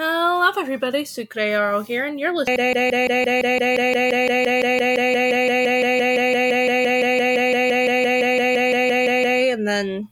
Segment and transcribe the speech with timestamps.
[0.00, 1.02] Hello, everybody.
[1.02, 2.60] Sucrearo here, and you're listening.
[9.50, 10.08] And then,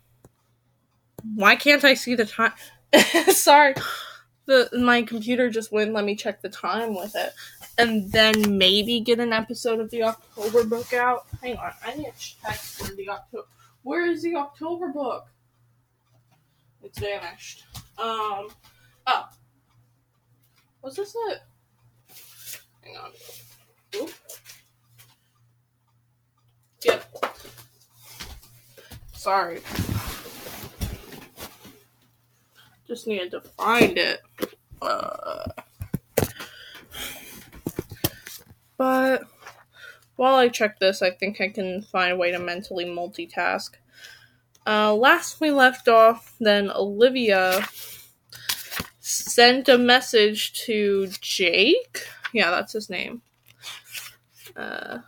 [1.36, 2.50] why can't I see the time?
[3.28, 3.74] Sorry,
[4.46, 7.32] the my computer just wouldn't let me check the time with it,
[7.78, 11.26] and then maybe get an episode of the October book out.
[11.40, 13.46] Hang on, I need to check for the October.
[13.84, 15.28] Where is the October book?
[16.82, 17.66] It's vanished.
[17.96, 18.48] Um.
[19.06, 19.28] Oh.
[20.86, 21.42] Was this it?
[22.82, 23.10] Hang on.
[23.96, 24.10] Oop.
[26.84, 27.24] Yep.
[29.12, 29.62] Sorry.
[32.86, 34.22] Just needed to find it.
[34.80, 35.48] Uh,
[38.78, 39.24] but
[40.14, 43.70] while I check this, I think I can find a way to mentally multitask.
[44.64, 47.66] Uh, last we left off, then Olivia
[49.26, 52.06] sent a message to Jake.
[52.32, 53.22] Yeah, that's his name.
[54.56, 54.98] Uh,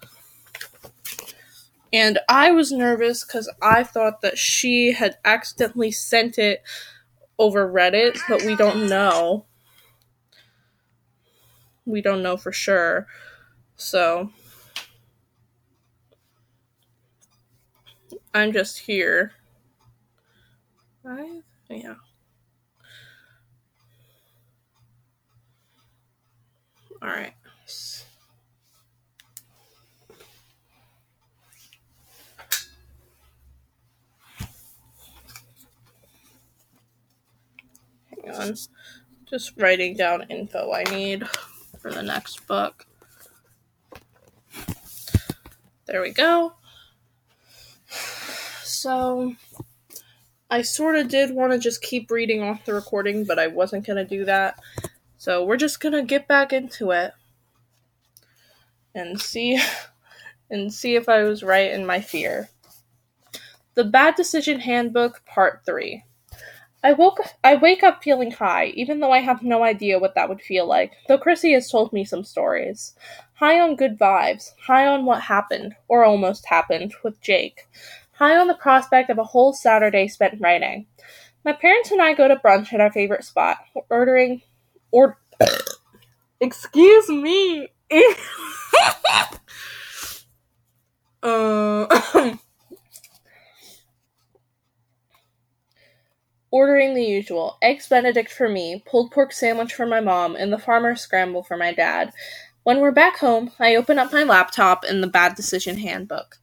[1.93, 6.63] and I was nervous because I thought that she had accidentally sent it
[7.39, 9.47] over Reddit, but we don't know.
[11.87, 13.07] We don't know for sure.
[13.77, 14.31] So.
[18.35, 19.33] I'm just here.
[21.05, 21.95] I, yeah.
[27.01, 27.35] All right.
[38.25, 38.55] Hang on.
[39.29, 41.29] Just writing down info I need
[41.79, 42.87] for the next book.
[45.87, 46.55] There we go.
[48.63, 49.35] So,
[50.51, 53.87] I sort of did want to just keep reading off the recording, but I wasn't
[53.87, 54.59] going to do that.
[55.19, 57.13] So we're just gonna get back into it
[58.95, 59.61] and see
[60.51, 62.51] and see if I was right in my fear.
[63.75, 66.05] The Bad Decision Handbook Part 3.
[66.85, 70.29] I woke I wake up feeling high, even though I have no idea what that
[70.29, 72.95] would feel like, though Chrissy has told me some stories.
[73.35, 77.67] High on good vibes, high on what happened, or almost happened, with Jake.
[78.13, 80.87] High on the prospect of a whole Saturday spent writing.
[81.45, 83.59] My parents and I go to brunch at our favorite spot,
[83.91, 84.43] ordering
[84.91, 85.19] or
[86.41, 87.69] excuse me.
[91.23, 91.87] uh,
[96.51, 97.59] ordering the usual.
[97.63, 101.57] Eggs benedict for me pulled pork sandwich for my mom and the farmer scramble for
[101.57, 102.13] my dad.
[102.63, 106.39] When we're back home i open up my laptop and the bad decision handbook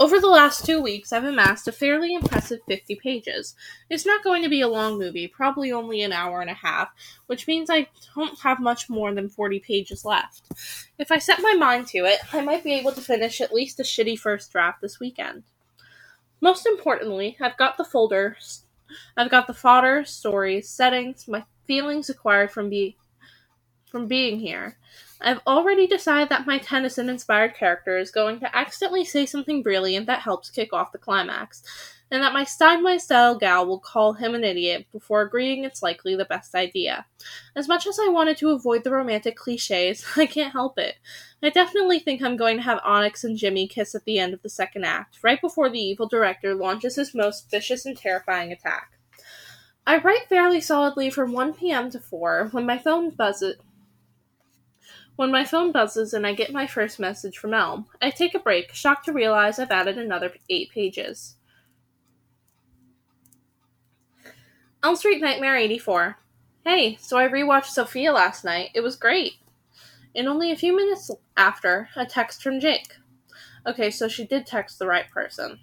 [0.00, 3.54] over the last two weeks, I've amassed a fairly impressive 50 pages.
[3.90, 6.88] It's not going to be a long movie, probably only an hour and a half,
[7.26, 10.40] which means I don't have much more than 40 pages left.
[10.98, 13.78] If I set my mind to it, I might be able to finish at least
[13.78, 15.42] a shitty first draft this weekend.
[16.40, 18.38] Most importantly, I've got the folder,
[19.18, 22.96] I've got the fodder, stories, settings, my feelings acquired from be
[23.90, 24.78] from being here.
[25.22, 30.06] I've already decided that my Tennyson inspired character is going to accidentally say something brilliant
[30.06, 31.62] that helps kick off the climax,
[32.10, 36.16] and that my Steinway style gal will call him an idiot before agreeing it's likely
[36.16, 37.04] the best idea.
[37.54, 40.96] As much as I wanted to avoid the romantic cliches, I can't help it.
[41.42, 44.42] I definitely think I'm going to have Onyx and Jimmy kiss at the end of
[44.42, 48.92] the second act, right before the evil director launches his most vicious and terrifying attack.
[49.86, 51.90] I write fairly solidly from 1 p.m.
[51.90, 53.56] to 4 when my phone buzzes
[55.20, 58.38] when my phone buzzes and I get my first message from Elm, I take a
[58.38, 61.36] break, shocked to realize I've added another eight pages.
[64.82, 66.16] Elm Street Nightmare 84.
[66.64, 68.70] Hey, so I rewatched Sophia last night.
[68.74, 69.34] It was great.
[70.14, 72.94] And only a few minutes after, a text from Jake.
[73.66, 75.58] Okay, so she did text the right person.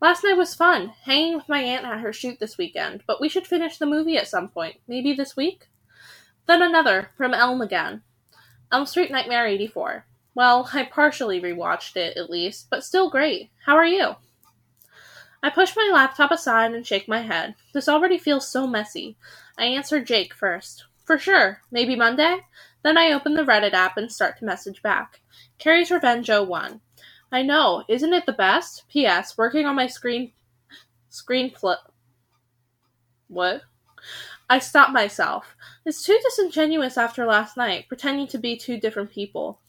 [0.00, 3.28] Last night was fun, hanging with my aunt at her shoot this weekend, but we
[3.28, 5.66] should finish the movie at some point, maybe this week?
[6.46, 8.02] Then another, from Elm again.
[8.72, 10.06] Elm Street Nightmare 84.
[10.34, 13.50] Well, I partially rewatched it at least, but still great.
[13.66, 14.16] How are you?
[15.42, 17.54] I push my laptop aside and shake my head.
[17.72, 19.16] This already feels so messy.
[19.58, 20.84] I answer Jake first.
[21.04, 21.60] For sure.
[21.70, 22.40] Maybe Monday?
[22.82, 25.20] Then I open the Reddit app and start to message back.
[25.58, 26.80] Carrie's Revenge 01.
[27.32, 27.84] I know.
[27.88, 28.84] Isn't it the best?
[28.88, 29.36] P.S.
[29.38, 30.32] Working on my screen
[31.08, 31.80] screen flip.
[33.28, 33.62] What?
[34.50, 35.54] I stop myself.
[35.86, 39.60] It's too disingenuous after last night, pretending to be two different people.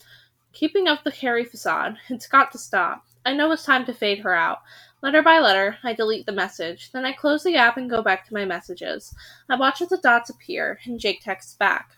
[0.54, 1.98] Keeping up the Carrie facade.
[2.10, 3.06] It's got to stop.
[3.24, 4.58] I know it's time to fade her out.
[5.04, 6.92] Letter by letter, I delete the message.
[6.92, 9.14] Then I close the app and go back to my messages.
[9.48, 11.92] I watch as the dots appear, and Jake texts back.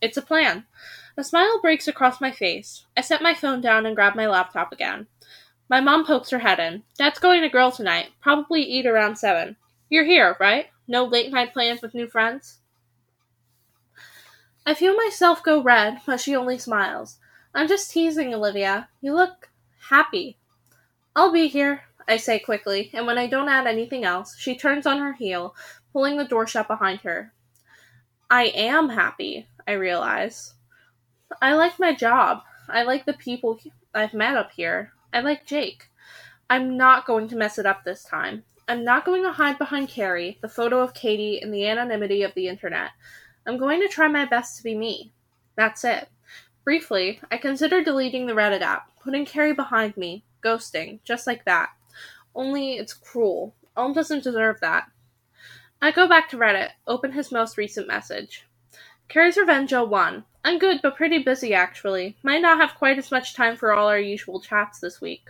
[0.00, 0.64] It's a plan.
[1.18, 2.86] A smile breaks across my face.
[2.96, 5.08] I set my phone down and grab my laptop again.
[5.68, 6.84] My mom pokes her head in.
[6.96, 8.12] Dad's going to grill tonight.
[8.22, 9.56] Probably eat around seven.
[9.90, 10.68] You're here, right?
[10.86, 12.58] No late night plans with new friends?
[14.64, 17.18] I feel myself go red, but she only smiles.
[17.52, 18.88] I'm just teasing, Olivia.
[19.00, 19.50] You look
[19.88, 20.38] happy.
[21.16, 24.86] I'll be here, I say quickly, and when I don't add anything else, she turns
[24.86, 25.56] on her heel,
[25.92, 27.32] pulling the door shut behind her.
[28.30, 30.54] I am happy, I realize.
[31.42, 32.42] I like my job.
[32.68, 33.58] I like the people
[33.92, 34.92] I've met up here.
[35.12, 35.90] I like Jake.
[36.48, 38.44] I'm not going to mess it up this time.
[38.70, 42.32] I'm not going to hide behind Carrie, the photo of Katie, and the anonymity of
[42.34, 42.92] the internet.
[43.44, 45.12] I'm going to try my best to be me.
[45.56, 46.08] That's it.
[46.62, 51.70] Briefly, I consider deleting the Reddit app, putting Carrie behind me, ghosting, just like that.
[52.32, 53.56] Only it's cruel.
[53.76, 54.84] Elm doesn't deserve that.
[55.82, 58.46] I go back to Reddit, open his most recent message.
[59.08, 60.22] Carrie's Revenge 01.
[60.44, 62.18] I'm good, but pretty busy actually.
[62.22, 65.28] Might not have quite as much time for all our usual chats this week.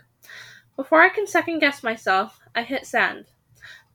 [0.75, 3.25] Before I can second guess myself, I hit send.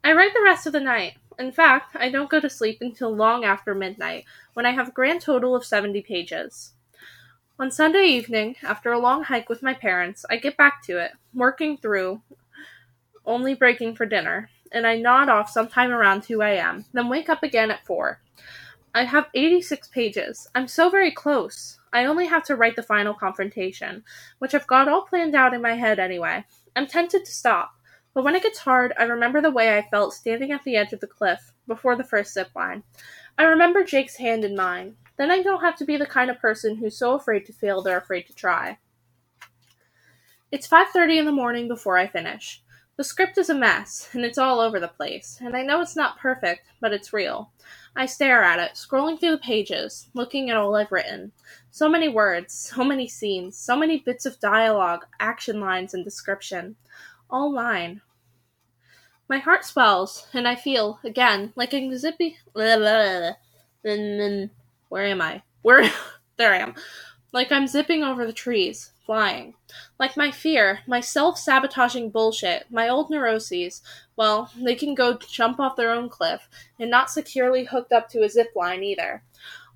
[0.04, 1.14] I write the rest of the night.
[1.38, 4.92] In fact, I don't go to sleep until long after midnight, when I have a
[4.92, 6.72] grand total of 70 pages.
[7.58, 11.12] On Sunday evening, after a long hike with my parents, I get back to it,
[11.34, 12.22] working through,
[13.24, 17.42] only breaking for dinner, and I nod off sometime around 2 a.m., then wake up
[17.42, 18.20] again at 4.
[18.94, 20.48] I have 86 pages.
[20.54, 21.78] I'm so very close.
[21.92, 24.04] I only have to write the final confrontation,
[24.38, 26.44] which I've got all planned out in my head anyway.
[26.74, 27.72] I'm tempted to stop,
[28.16, 30.94] but when it gets hard, I remember the way I felt standing at the edge
[30.94, 32.82] of the cliff before the first zip line.
[33.36, 34.96] I remember Jake's hand in mine.
[35.18, 37.82] Then I don't have to be the kind of person who's so afraid to fail
[37.82, 38.78] they're afraid to try.
[40.50, 42.62] It's 5:30 in the morning before I finish.
[42.96, 45.94] The script is a mess, and it's all over the place, and I know it's
[45.94, 47.52] not perfect, but it's real.
[47.94, 51.32] I stare at it, scrolling through the pages, looking at all I've written.
[51.70, 56.76] So many words, so many scenes, so many bits of dialogue, action lines, and description.
[57.28, 58.00] All mine.
[59.28, 62.38] My heart swells, and I feel, again, like a zippy.
[64.88, 65.42] Where am I?
[65.62, 65.90] Where?
[66.36, 66.74] there I am.
[67.32, 69.54] Like I'm zipping over the trees, flying.
[69.98, 73.82] Like my fear, my self sabotaging bullshit, my old neuroses,
[74.16, 76.48] well, they can go jump off their own cliff,
[76.78, 79.24] and not securely hooked up to a zip line either.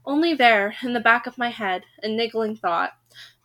[0.06, 2.92] Only there, in the back of my head, a niggling thought.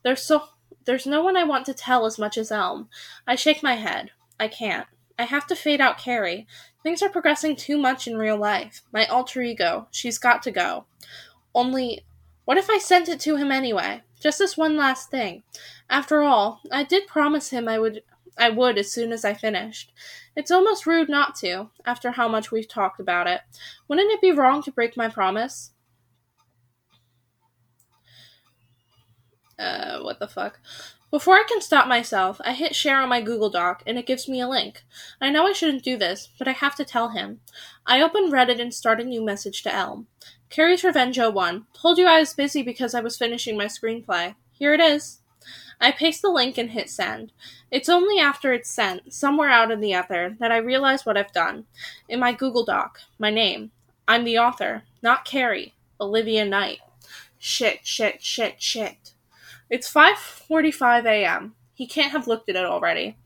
[0.03, 0.43] There's so
[0.85, 2.89] there's no one I want to tell as much as Elm.
[3.27, 4.11] I shake my head.
[4.39, 4.87] I can't.
[5.17, 6.47] I have to fade out Carrie.
[6.83, 8.81] Things are progressing too much in real life.
[8.91, 9.87] My alter ego.
[9.91, 10.85] She's got to go.
[11.53, 12.05] Only,
[12.43, 14.03] what if I sent it to him anyway?
[14.19, 15.43] Just this one last thing.
[15.89, 18.01] After all, I did promise him I would
[18.37, 19.93] I would as soon as I finished.
[20.35, 23.41] It's almost rude not to, after how much we've talked about it.
[23.87, 25.71] Wouldn't it be wrong to break my promise?
[29.57, 30.59] Uh, what the fuck?
[31.15, 34.27] Before I can stop myself, I hit share on my Google Doc and it gives
[34.27, 34.83] me a link.
[35.21, 37.39] I know I shouldn't do this, but I have to tell him.
[37.85, 40.07] I open Reddit and start a new message to Elm.
[40.49, 41.67] Carrie's Revenge 01.
[41.73, 44.35] Told you I was busy because I was finishing my screenplay.
[44.51, 45.21] Here it is.
[45.79, 47.31] I paste the link and hit send.
[47.71, 51.31] It's only after it's sent, somewhere out in the ether, that I realize what I've
[51.31, 51.63] done.
[52.09, 53.71] In my Google Doc, my name.
[54.05, 55.75] I'm the author, not Carrie.
[55.97, 56.79] Olivia Knight.
[57.39, 59.13] Shit, shit, shit, shit.
[59.69, 61.55] It's 5:45 a.m.
[61.73, 63.17] He can't have looked at it already.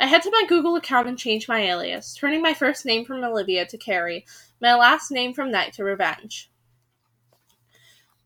[0.00, 3.24] I head to my Google account and change my alias, turning my first name from
[3.24, 4.24] Olivia to Carrie,
[4.60, 6.50] my last name from Knight to Revenge.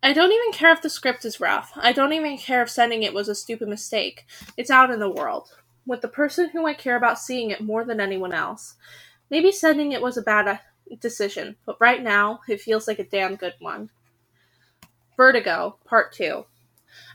[0.02, 1.72] I don't even care if the script is rough.
[1.76, 4.26] I don't even care if sending it was a stupid mistake.
[4.56, 5.48] It's out in the world,
[5.86, 8.74] with the person who I care about seeing it more than anyone else.
[9.30, 10.56] Maybe sending it was a bad uh,
[11.00, 13.88] decision, but right now it feels like a damn good one.
[15.16, 16.44] Vertigo, Part 2.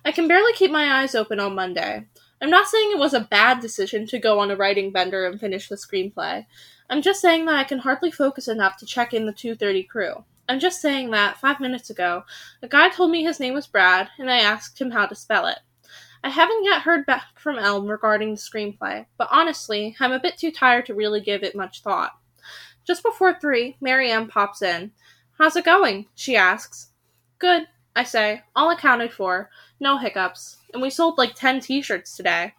[0.06, 2.06] I can barely keep my eyes open on Monday.
[2.42, 5.40] I'm not saying it was a bad decision to go on a writing bender and
[5.40, 6.46] finish the screenplay.
[6.90, 10.24] I'm just saying that I can hardly focus enough to check in the 230 crew.
[10.50, 12.24] I'm just saying that, five minutes ago,
[12.62, 15.48] a guy told me his name was Brad, and I asked him how to spell
[15.48, 15.60] it.
[16.24, 20.38] I haven't yet heard back from Elm regarding the screenplay, but honestly, I'm a bit
[20.38, 22.14] too tired to really give it much thought.
[22.86, 24.92] Just before three, Marianne pops in.
[25.38, 26.08] How's it going?
[26.16, 26.92] she asks.
[27.40, 27.68] Good,
[27.98, 29.50] I say, all accounted for.
[29.80, 30.58] No hiccups.
[30.72, 32.54] And we sold like 10 t shirts today.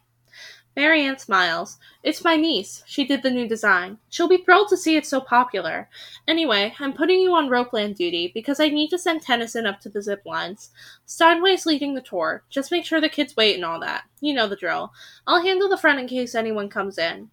[0.75, 1.77] Marianne smiles.
[2.03, 2.83] It's my niece.
[2.85, 3.99] She did the new design.
[4.09, 5.87] She'll be thrilled to see it so popular.
[6.27, 9.89] Anyway, I'm putting you on ropeland duty because I need to send Tennyson up to
[9.89, 10.71] the zip lines.
[11.05, 12.43] Steinway's leading the tour.
[12.49, 14.03] Just make sure the kids wait and all that.
[14.19, 14.91] You know the drill.
[15.25, 17.29] I'll handle the front in case anyone comes in.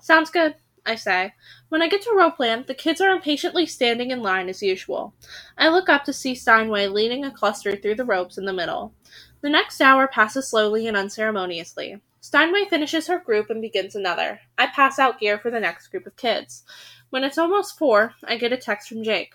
[0.00, 1.34] Sounds good, I say.
[1.68, 5.14] When I get to Ropeland, the kids are impatiently standing in line as usual.
[5.58, 8.94] I look up to see Steinway leading a cluster through the ropes in the middle.
[9.42, 12.00] The next hour passes slowly and unceremoniously.
[12.20, 14.40] Steinway finishes her group and begins another.
[14.58, 16.64] I pass out gear for the next group of kids.
[17.10, 19.34] When it's almost four, I get a text from Jake.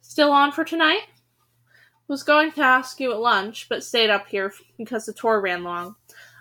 [0.00, 1.02] Still on for tonight?
[2.08, 5.64] Was going to ask you at lunch, but stayed up here because the tour ran
[5.64, 5.96] long.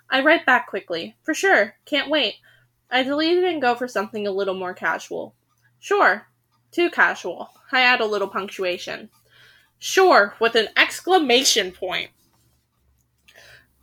[0.10, 1.16] I write back quickly.
[1.24, 1.75] For sure.
[1.86, 2.36] Can't wait.
[2.89, 5.34] I delete it and go for something a little more casual.
[5.80, 6.27] Sure.
[6.72, 7.50] Too casual.
[7.72, 9.10] I add a little punctuation.
[9.80, 12.10] Sure, with an exclamation point.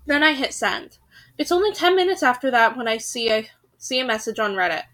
[0.07, 0.99] Then I hit send.
[1.39, 4.85] It's only 10 minutes after that when I see a see a message on Reddit.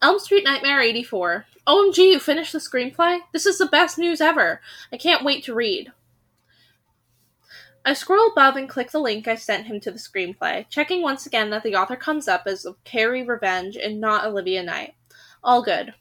[0.00, 1.46] Elm Street Nightmare 84.
[1.66, 3.20] OMG, you finished the screenplay?
[3.32, 4.60] This is the best news ever.
[4.92, 5.92] I can't wait to read.
[7.84, 11.26] I scroll above and click the link I sent him to the screenplay, checking once
[11.26, 14.94] again that the author comes up as Carrie Revenge and not Olivia Knight.
[15.42, 15.94] All good.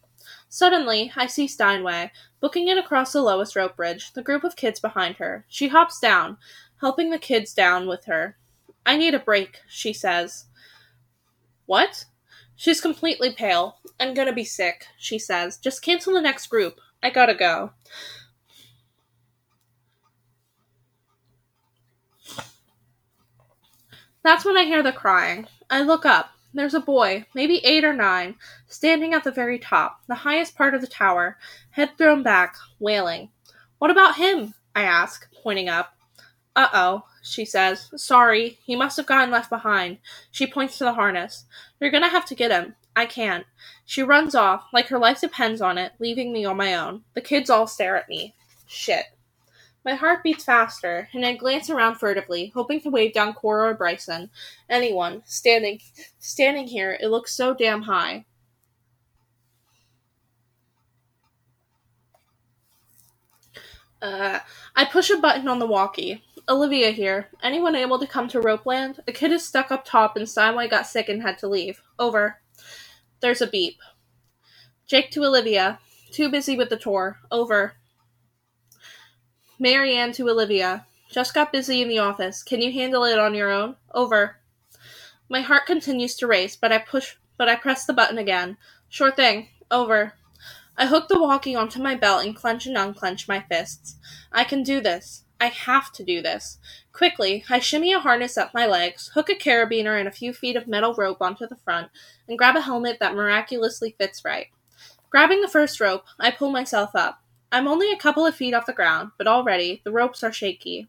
[0.48, 4.80] Suddenly, I see Steinway, booking it across the lowest rope bridge, the group of kids
[4.80, 5.46] behind her.
[5.48, 6.38] She hops down,
[6.82, 8.38] helping the kids down with her.
[8.86, 10.46] I need a break, she says.
[11.66, 12.06] What?
[12.56, 13.78] She's completely pale.
[14.00, 15.58] I'm gonna be sick, she says.
[15.58, 16.80] Just cancel the next group.
[17.02, 17.72] I gotta go.
[24.24, 25.48] That's when I hear the crying.
[25.70, 26.32] I look up.
[26.54, 28.36] There's a boy, maybe eight or nine,
[28.68, 31.38] standing at the very top, the highest part of the tower,
[31.72, 33.30] head thrown back, wailing.
[33.80, 34.54] What about him?
[34.76, 35.96] I ask, pointing up.
[36.56, 37.90] Uh oh, she says.
[37.96, 40.00] Sorry, he must have gotten left behind.
[40.30, 41.46] She points to the harness.
[41.80, 42.76] You're gonna have to get him.
[42.96, 43.46] I can't.
[43.86, 47.04] She runs off, like her life depends on it, leaving me on my own.
[47.14, 48.36] The kids all stare at me.
[48.68, 49.06] Shit.
[49.84, 53.74] My heart beats faster, and I glance around furtively, hoping to wave down Cora or
[53.74, 54.30] Bryson.
[54.70, 55.24] Anyone.
[55.26, 55.80] Standing
[56.20, 58.26] standing here, it looks so damn high.
[64.02, 64.40] Uh,
[64.76, 66.24] I push a button on the walkie.
[66.50, 67.30] Olivia here.
[67.44, 69.00] Anyone able to come to Ropeland?
[69.08, 71.82] A kid is stuck up top and Steinway got sick and had to leave.
[72.00, 72.42] Over.
[73.20, 73.78] There's a beep.
[74.88, 75.80] Jake to Olivia.
[76.12, 77.20] Too busy with the tour.
[77.32, 77.76] Over.
[79.62, 80.88] Marianne to Olivia.
[81.08, 82.42] Just got busy in the office.
[82.42, 83.76] Can you handle it on your own?
[83.94, 84.38] Over.
[85.30, 88.58] My heart continues to race, but I push but I press the button again.
[88.90, 89.50] Sure thing.
[89.70, 90.14] Over.
[90.76, 93.98] I hook the walkie onto my belt and clench and unclench my fists.
[94.32, 95.26] I can do this.
[95.40, 96.58] I have to do this.
[96.92, 100.56] Quickly, I shimmy a harness up my legs, hook a carabiner and a few feet
[100.56, 101.92] of metal rope onto the front,
[102.28, 104.48] and grab a helmet that miraculously fits right.
[105.12, 107.22] Grabbing the first rope, I pull myself up.
[107.52, 110.88] I'm only a couple of feet off the ground, but already the ropes are shaky.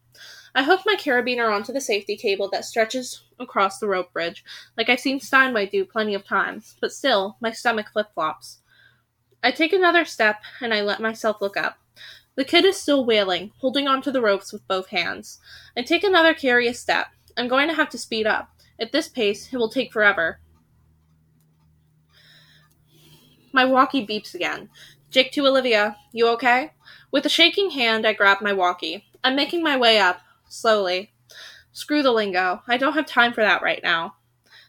[0.55, 4.45] I hook my carabiner onto the safety cable that stretches across the rope bridge,
[4.77, 8.59] like I've seen Steinway do plenty of times, but still, my stomach flip flops.
[9.43, 11.79] I take another step and I let myself look up.
[12.37, 15.41] The kid is still wailing, holding onto the ropes with both hands.
[15.77, 17.09] I take another curious step.
[17.37, 18.51] I'm going to have to speed up.
[18.79, 20.39] At this pace, it will take forever.
[23.53, 24.71] My walkie beeps again.
[25.13, 26.73] Jake to Olivia, you okay?
[27.11, 29.05] With a shaking hand, I grab my walkie.
[29.23, 31.13] I'm making my way up, slowly.
[31.71, 32.63] Screw the lingo.
[32.67, 34.15] I don't have time for that right now.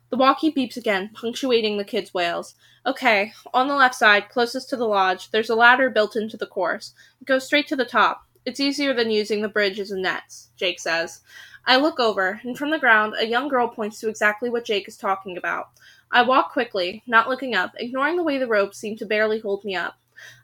[0.10, 2.56] The walkie beeps again, punctuating the kid's wails.
[2.86, 6.46] Okay, on the left side, closest to the lodge, there's a ladder built into the
[6.46, 6.94] course.
[7.22, 8.28] It goes straight to the top.
[8.46, 11.22] It's easier than using the bridge as a nets, Jake says.
[11.66, 14.90] I look over, and from the ground, a young girl points to exactly what Jake
[14.90, 15.70] is talking about.
[16.12, 19.64] I walk quickly, not looking up, ignoring the way the ropes seem to barely hold
[19.64, 19.96] me up.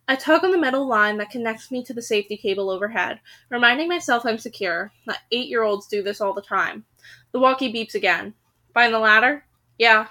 [0.09, 3.87] I tug on the metal line that connects me to the safety cable overhead, reminding
[3.87, 4.91] myself I'm secure.
[5.05, 6.83] That eight year olds do this all the time.
[7.31, 8.33] The walkie beeps again.
[8.73, 9.45] Find the ladder?
[9.77, 10.07] Yeah.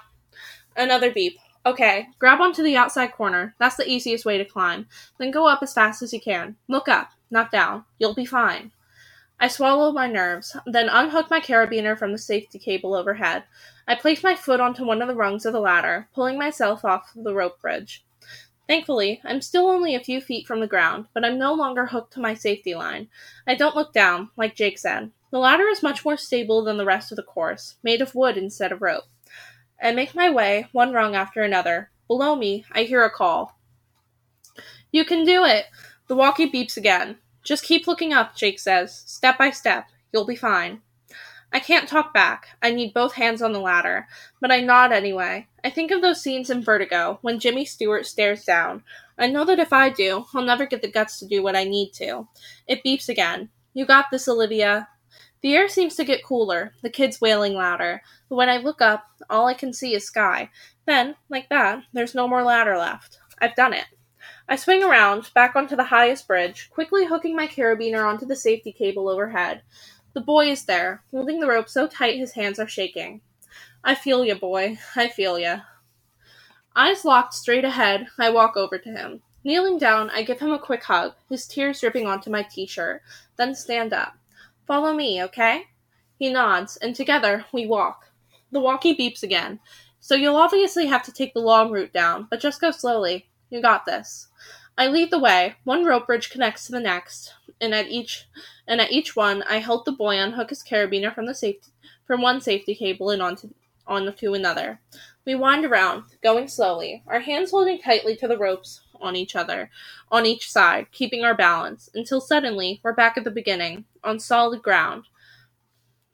[0.77, 1.37] Another beep.
[1.65, 3.53] Okay, grab onto the outside corner.
[3.59, 4.87] That's the easiest way to climb.
[5.17, 6.55] Then go up as fast as you can.
[6.69, 7.83] Look up, not down.
[7.97, 8.71] You'll be fine.
[9.37, 13.43] I swallow my nerves, then unhook my carabiner from the safety cable overhead.
[13.85, 17.11] I place my foot onto one of the rungs of the ladder, pulling myself off
[17.13, 18.05] the rope bridge.
[18.69, 22.13] Thankfully, I'm still only a few feet from the ground, but I'm no longer hooked
[22.13, 23.07] to my safety line.
[23.47, 25.09] I don't look down, like Jake said.
[25.31, 28.37] The ladder is much more stable than the rest of the course, made of wood
[28.37, 29.05] instead of rope.
[29.81, 31.89] I make my way, one rung after another.
[32.07, 33.59] Below me, I hear a call.
[34.91, 35.65] You can do it!
[36.05, 37.17] The walkie beeps again.
[37.43, 39.03] Just keep looking up, Jake says.
[39.07, 39.87] Step by step.
[40.13, 40.83] You'll be fine.
[41.51, 42.49] I can't talk back.
[42.61, 44.07] I need both hands on the ladder,
[44.39, 45.47] but I nod anyway.
[45.63, 48.83] I think of those scenes in Vertigo when Jimmy Stewart stares down.
[49.17, 51.63] I know that if I do, I'll never get the guts to do what I
[51.63, 52.27] need to.
[52.67, 53.49] It beeps again.
[53.73, 54.87] You got this, Olivia.
[55.41, 59.05] The air seems to get cooler, the kids wailing louder, but when I look up,
[59.29, 60.49] all I can see is sky.
[60.85, 63.19] Then, like that, there's no more ladder left.
[63.41, 63.85] I've done it.
[64.49, 68.71] I swing around, back onto the highest bridge, quickly hooking my carabiner onto the safety
[68.71, 69.61] cable overhead.
[70.13, 73.21] The boy is there, holding the rope so tight his hands are shaking.
[73.83, 74.79] I feel ya, boy.
[74.95, 75.61] I feel ya.
[76.75, 79.21] Eyes locked straight ahead, I walk over to him.
[79.43, 83.01] Kneeling down, I give him a quick hug, his tears dripping onto my t shirt,
[83.37, 84.15] then stand up.
[84.67, 85.63] Follow me, okay?
[86.17, 88.11] He nods, and together we walk.
[88.51, 89.59] The walkie beeps again.
[89.99, 93.29] So you'll obviously have to take the long route down, but just go slowly.
[93.49, 94.27] You got this.
[94.77, 95.55] I lead the way.
[95.63, 98.27] One rope bridge connects to the next, and at each
[98.69, 101.71] and at each one I help the boy unhook his carabiner from the safety
[102.05, 103.49] from one safety cable and onto
[103.85, 104.79] onto another.
[105.25, 109.71] We wind around, going slowly, our hands holding tightly to the ropes on each other,
[110.11, 114.61] on each side, keeping our balance, until suddenly we're back at the beginning, on solid
[114.61, 115.05] ground.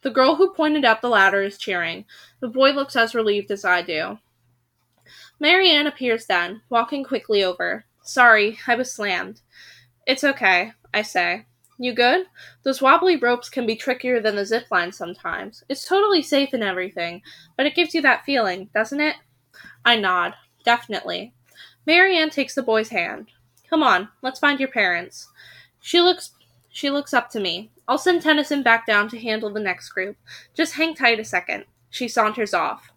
[0.01, 2.05] The girl who pointed out the ladder is cheering.
[2.39, 4.19] The boy looks as relieved as I do.
[5.39, 7.85] Marianne appears then, walking quickly over.
[8.03, 9.41] Sorry, I was slammed.
[10.07, 11.45] It's okay, I say.
[11.77, 12.27] You good?
[12.63, 15.63] Those wobbly ropes can be trickier than the zip line sometimes.
[15.67, 17.21] It's totally safe and everything,
[17.57, 19.15] but it gives you that feeling, doesn't it?
[19.83, 20.33] I nod.
[20.63, 21.33] Definitely.
[21.85, 23.27] Marianne takes the boy's hand.
[23.69, 25.27] Come on, let's find your parents.
[25.79, 26.31] She looks
[26.69, 27.71] she looks up to me.
[27.87, 30.17] I'll send Tennyson back down to handle the next group.
[30.53, 31.65] Just hang tight a second.
[31.89, 32.91] She saunters off.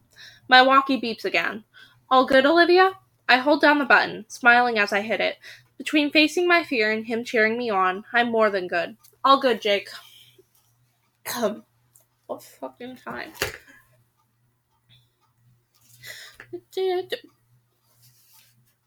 [0.48, 1.62] My walkie beeps again.
[2.10, 2.94] All good, Olivia?
[3.28, 5.36] I hold down the button, smiling as I hit it.
[5.78, 8.96] Between facing my fear and him cheering me on, I'm more than good.
[9.24, 9.88] All good, Jake.
[11.24, 11.62] Come.
[12.26, 13.32] What fucking time?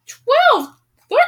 [0.06, 0.76] Twelve!
[1.08, 1.28] What?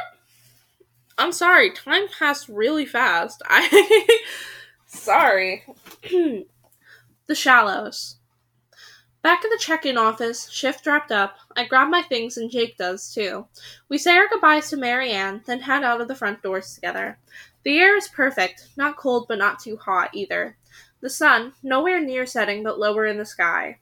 [1.16, 3.42] I'm sorry, time passed really fast.
[3.48, 4.20] I.
[4.86, 5.64] sorry.
[6.02, 6.44] the
[7.34, 8.16] Shallows.
[9.24, 12.76] Back at the check in office, shift wrapped up, I grab my things and Jake
[12.76, 13.46] does too.
[13.88, 17.18] We say our goodbyes to Marianne, then head out of the front doors together.
[17.62, 20.58] The air is perfect, not cold but not too hot either.
[21.00, 23.78] The sun, nowhere near setting but lower in the sky.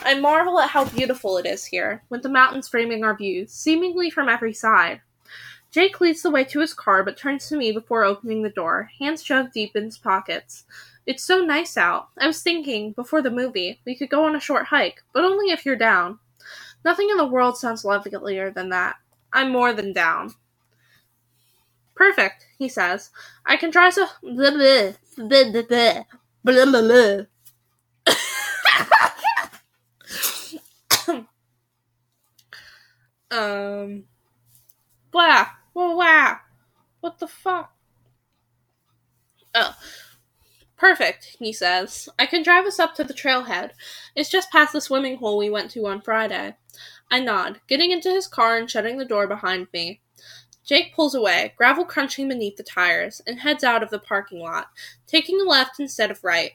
[0.00, 4.08] I marvel at how beautiful it is here, with the mountains framing our views, seemingly
[4.08, 5.02] from every side.
[5.70, 8.90] Jake leads the way to his car but turns to me before opening the door,
[8.98, 10.64] hands shoved deep in his pockets.
[11.08, 12.10] It's so nice out.
[12.18, 15.50] I was thinking, before the movie, we could go on a short hike, but only
[15.50, 16.18] if you're down.
[16.84, 18.96] Nothing in the world sounds lovelier than that.
[19.32, 20.34] I'm more than down.
[21.94, 23.08] Perfect, he says.
[23.46, 24.06] I can try so.
[33.30, 34.04] Um.
[35.10, 35.46] Blah.
[35.72, 36.38] Blah.
[37.00, 37.72] What the fuck?
[39.54, 39.74] Oh.
[40.78, 42.08] Perfect, he says.
[42.20, 43.72] I can drive us up to the trailhead.
[44.14, 46.56] It's just past the swimming hole we went to on Friday.
[47.10, 50.00] I nod, getting into his car and shutting the door behind me.
[50.64, 54.68] Jake pulls away, gravel crunching beneath the tires, and heads out of the parking lot,
[55.06, 56.52] taking a left instead of right.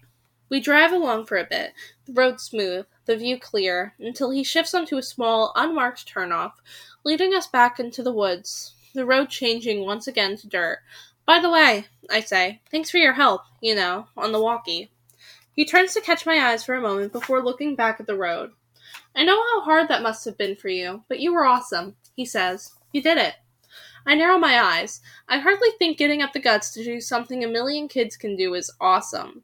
[0.50, 1.74] We drive along for a bit,
[2.06, 6.54] the road smooth, the view clear, until he shifts onto a small, unmarked turnoff,
[7.04, 10.80] leading us back into the woods, the road changing once again to dirt,
[11.26, 14.92] by the way, I say, thanks for your help, you know, on the walkie.
[15.54, 18.52] He turns to catch my eyes for a moment before looking back at the road.
[19.16, 22.26] I know how hard that must have been for you, but you were awesome, he
[22.26, 22.74] says.
[22.92, 23.36] You did it.
[24.06, 25.02] I narrow my eyes.
[25.30, 28.54] I hardly think getting up the guts to do something a million kids can do
[28.54, 29.44] is awesome.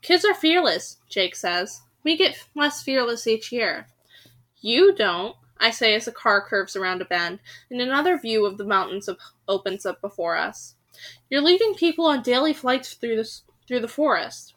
[0.00, 1.82] Kids are fearless, Jake says.
[2.02, 3.86] We get less fearless each year.
[4.60, 7.38] You don't, I say as the car curves around a bend,
[7.70, 9.08] and another view of the mountains
[9.46, 10.74] opens up before us.
[11.30, 13.30] You're leading people on daily flights through the,
[13.68, 14.54] through the forest.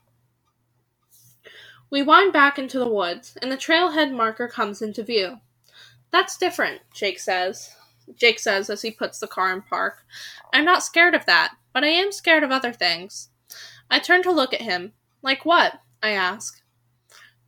[1.89, 5.39] We wind back into the woods, and the trailhead marker comes into view.
[6.11, 7.75] That's different, Jake says.
[8.15, 10.05] Jake says as he puts the car in park.
[10.53, 13.29] I'm not scared of that, but I am scared of other things.
[13.89, 14.93] I turn to look at him.
[15.21, 15.79] Like what?
[16.01, 16.61] I ask.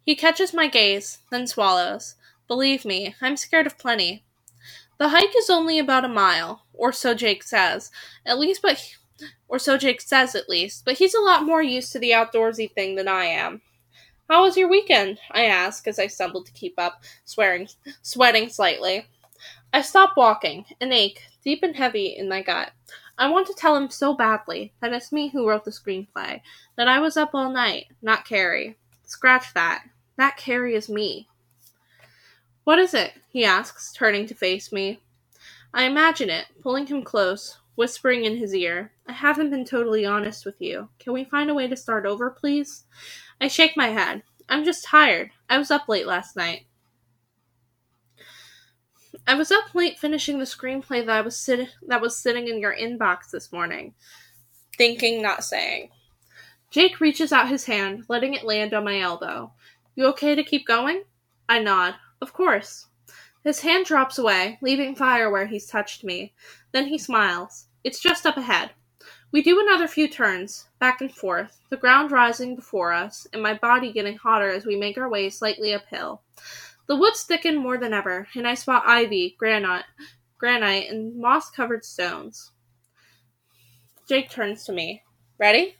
[0.03, 2.15] He catches my gaze, then swallows.
[2.47, 4.23] Believe me, I'm scared of plenty.
[4.97, 7.91] The hike is only about a mile, or so Jake says.
[8.25, 8.83] At least, but
[9.47, 10.85] or so Jake says at least.
[10.85, 13.61] But he's a lot more used to the outdoorsy thing than I am.
[14.29, 15.19] How was your weekend?
[15.31, 17.69] I ask as I stumble to keep up, swearing,
[18.01, 19.07] sweating slightly.
[19.71, 22.71] I stop walking, an ache, deep and heavy in my gut.
[23.17, 26.41] I want to tell him so badly that it's me who wrote the screenplay,
[26.75, 28.77] that I was up all night, not Carrie.
[29.05, 29.85] Scratch that.
[30.17, 31.27] That Carrie is me.
[32.67, 33.13] What is it?
[33.29, 34.99] he asks, turning to face me.
[35.73, 37.59] I imagine it, pulling him close.
[37.75, 40.89] whispering in his ear, I haven't been totally honest with you.
[40.99, 42.83] Can we find a way to start over, please?
[43.39, 44.21] I shake my head.
[44.49, 45.31] I'm just tired.
[45.49, 46.65] I was up late last night.
[49.25, 52.59] I was up late finishing the screenplay that I was sit- that was sitting in
[52.59, 53.93] your inbox this morning.
[54.77, 55.91] Thinking, not saying.
[56.69, 59.53] Jake reaches out his hand, letting it land on my elbow.
[59.95, 61.03] You okay to keep going?
[61.47, 61.95] I nod.
[62.21, 62.87] Of course.
[63.43, 66.33] His hand drops away, leaving fire where he's touched me.
[66.71, 67.67] Then he smiles.
[67.83, 68.71] It's just up ahead.
[69.31, 73.53] We do another few turns, back and forth, the ground rising before us, and my
[73.53, 76.21] body getting hotter as we make our way slightly uphill.
[76.87, 79.85] The woods thicken more than ever, and I spot ivy, granite,
[80.37, 82.51] granite, and moss covered stones.
[84.07, 85.03] Jake turns to me.
[85.37, 85.75] Ready?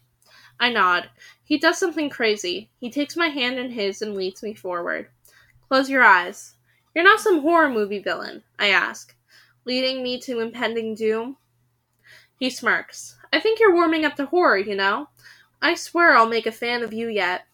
[0.59, 1.09] I nod.
[1.43, 2.69] He does something crazy.
[2.79, 5.07] He takes my hand in his and leads me forward.
[5.69, 6.55] Close your eyes.
[6.95, 9.13] You're not some horror movie villain, I ask,
[9.65, 11.35] leading me to impending doom.
[12.39, 13.17] He smirks.
[13.33, 15.09] I think you're warming up to horror, you know.
[15.61, 17.47] I swear I'll make a fan of you yet.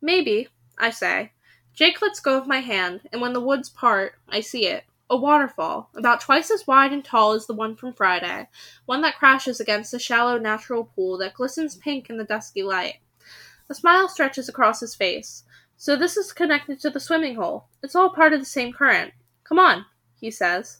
[0.00, 1.32] Maybe, I say.
[1.74, 4.84] Jake lets go of my hand, and when the woods part, I see it.
[5.10, 8.48] A waterfall, about twice as wide and tall as the one from Friday,
[8.86, 12.98] one that crashes against a shallow natural pool that glistens pink in the dusky light.
[13.68, 15.44] A smile stretches across his face.
[15.80, 17.68] So this is connected to the swimming hole.
[17.84, 19.12] It's all part of the same current.
[19.44, 19.86] Come on,
[20.20, 20.78] he says.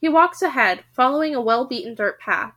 [0.00, 2.54] He walks ahead, following a well beaten dirt path.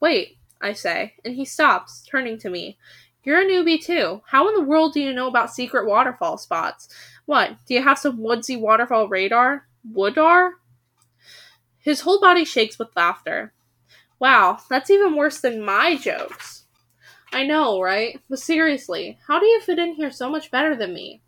[0.00, 2.76] Wait, I say, and he stops, turning to me.
[3.22, 4.20] You're a newbie too.
[4.26, 6.90] How in the world do you know about secret waterfall spots?
[7.24, 9.66] What, do you have some woodsy waterfall radar?
[9.90, 10.50] Woodar?
[11.78, 13.54] His whole body shakes with laughter.
[14.18, 16.63] Wow, that's even worse than my jokes.
[17.34, 18.20] I know, right?
[18.30, 21.20] But seriously, how do you fit in here so much better than me?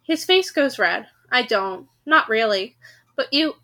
[0.00, 1.08] His face goes red.
[1.28, 1.88] I don't.
[2.06, 2.76] Not really.
[3.16, 3.54] But you.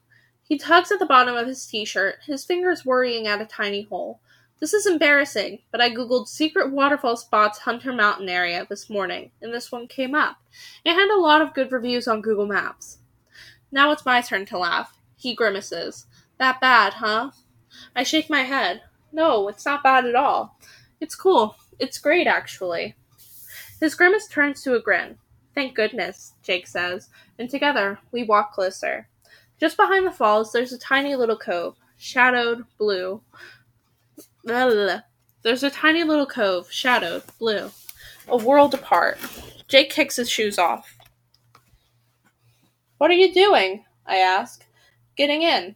[0.43, 3.83] He tugs at the bottom of his t shirt, his fingers worrying at a tiny
[3.83, 4.19] hole.
[4.59, 9.55] This is embarrassing, but I googled secret waterfall spots Hunter Mountain area this morning, and
[9.55, 10.39] this one came up.
[10.85, 12.99] It had a lot of good reviews on Google Maps.
[13.71, 14.99] Now it's my turn to laugh.
[15.17, 16.07] He grimaces.
[16.39, 17.31] That bad, huh?
[17.95, 18.83] I shake my head.
[19.13, 20.59] No, it's not bad at all.
[21.01, 21.57] It's cool.
[21.79, 22.95] It's great, actually.
[23.81, 25.19] His grimace turns to a grin.
[25.55, 29.09] Thank goodness, Jake says, and together we walk closer.
[29.59, 33.23] Just behind the falls, there's a tiny little cove, shadowed blue.
[34.45, 35.01] Blah.
[35.43, 37.71] There's a tiny little cove, shadowed blue,
[38.29, 39.19] a world apart.
[39.69, 40.97] Jake kicks his shoes off.
[42.99, 43.85] What are you doing?
[44.07, 44.65] I ask.
[45.17, 45.75] Getting in.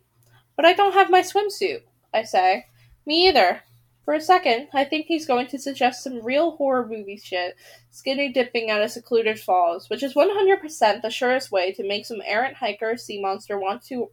[0.57, 2.67] But I don't have my swimsuit, I say.
[3.07, 3.63] Me either.
[4.11, 7.55] For a second, I think he's going to suggest some real horror movie shit,
[7.93, 12.21] skinny dipping at a secluded falls, which is 100% the surest way to make some
[12.25, 14.11] errant hiker or sea monster want to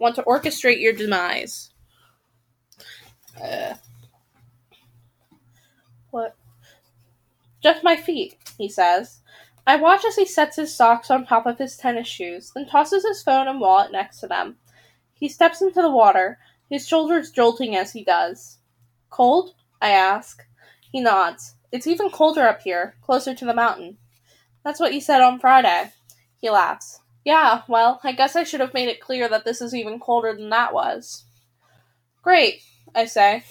[0.00, 1.70] want to orchestrate your demise.
[3.40, 3.74] Uh,
[6.10, 6.34] what?
[7.62, 9.20] Just my feet, he says.
[9.68, 13.06] I watch as he sets his socks on top of his tennis shoes, then tosses
[13.06, 14.56] his phone and wallet next to them.
[15.14, 18.57] He steps into the water, his shoulders jolting as he does.
[19.10, 19.54] Cold?
[19.80, 20.44] I ask.
[20.90, 21.54] He nods.
[21.70, 23.98] It's even colder up here, closer to the mountain.
[24.64, 25.92] That's what you said on Friday.
[26.38, 27.00] He laughs.
[27.24, 30.34] Yeah, well, I guess I should have made it clear that this is even colder
[30.34, 31.24] than that was.
[32.22, 32.62] Great,
[32.94, 33.44] I say.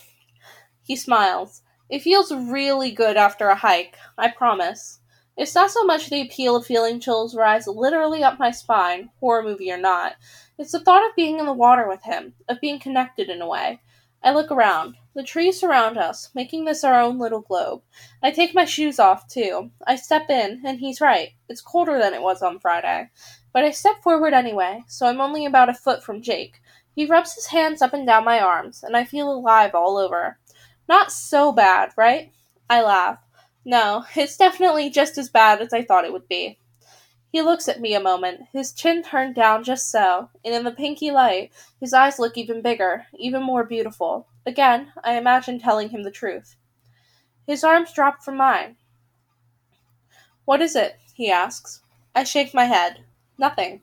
[0.84, 1.62] He smiles.
[1.90, 5.00] It feels really good after a hike, I promise.
[5.38, 9.44] It's not so much the appeal of feeling chills rise literally up my spine, horror
[9.44, 10.16] movie or not.
[10.58, 13.48] It's the thought of being in the water with him, of being connected in a
[13.48, 13.80] way.
[14.24, 14.96] I look around.
[15.14, 17.82] The trees surround us, making this our own little globe.
[18.22, 19.72] I take my shoes off, too.
[19.86, 21.30] I step in, and he's right.
[21.50, 23.10] It's colder than it was on Friday.
[23.54, 26.62] But I step forward anyway, so I'm only about a foot from Jake.
[26.96, 30.40] He rubs his hands up and down my arms, and I feel alive all over.
[30.88, 32.32] Not so bad, right?
[32.70, 33.20] I laugh.
[33.66, 36.60] No, it's definitely just as bad as I thought it would be.
[37.30, 40.72] He looks at me a moment, his chin turned down just so, and in the
[40.72, 44.28] pinky light, his eyes look even bigger, even more beautiful.
[44.46, 46.56] Again, I imagine telling him the truth.
[47.46, 48.78] His arms drop from mine.
[50.46, 51.00] What is it?
[51.14, 51.82] he asks.
[52.16, 53.04] I shake my head.
[53.38, 53.82] Nothing.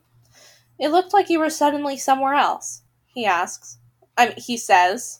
[0.79, 3.77] It looked like you were suddenly somewhere else, he asks.
[4.17, 5.19] I mean, he says.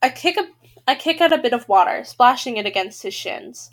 [0.00, 0.48] I kick a
[0.86, 3.70] I kick at a bit of water, splashing it against his shins.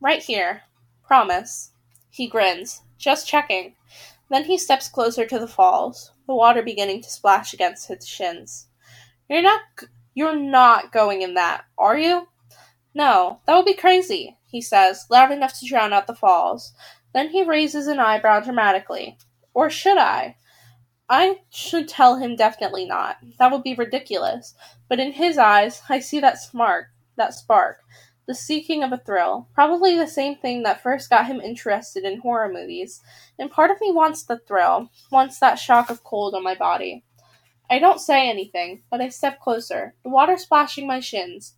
[0.00, 0.62] Right here.
[1.04, 1.72] Promise.
[2.14, 2.82] He grins.
[2.96, 3.74] Just checking.
[4.30, 8.68] Then he steps closer to the falls, the water beginning to splash against his shins.
[9.28, 9.62] You're not
[10.14, 12.28] you're not going in that, are you?
[12.94, 16.72] No, that would be crazy, he says, loud enough to drown out the falls.
[17.12, 19.18] Then he raises an eyebrow dramatically.
[19.52, 20.36] Or should I?
[21.08, 23.16] I should tell him definitely not.
[23.40, 24.54] That would be ridiculous.
[24.88, 27.78] But in his eyes, I see that spark, that spark,
[28.26, 32.20] the seeking of a thrill, probably the same thing that first got him interested in
[32.20, 33.02] horror movies.
[33.38, 37.04] And part of me wants the thrill, wants that shock of cold on my body.
[37.70, 41.54] I don't say anything, but I step closer, the water splashing my shins.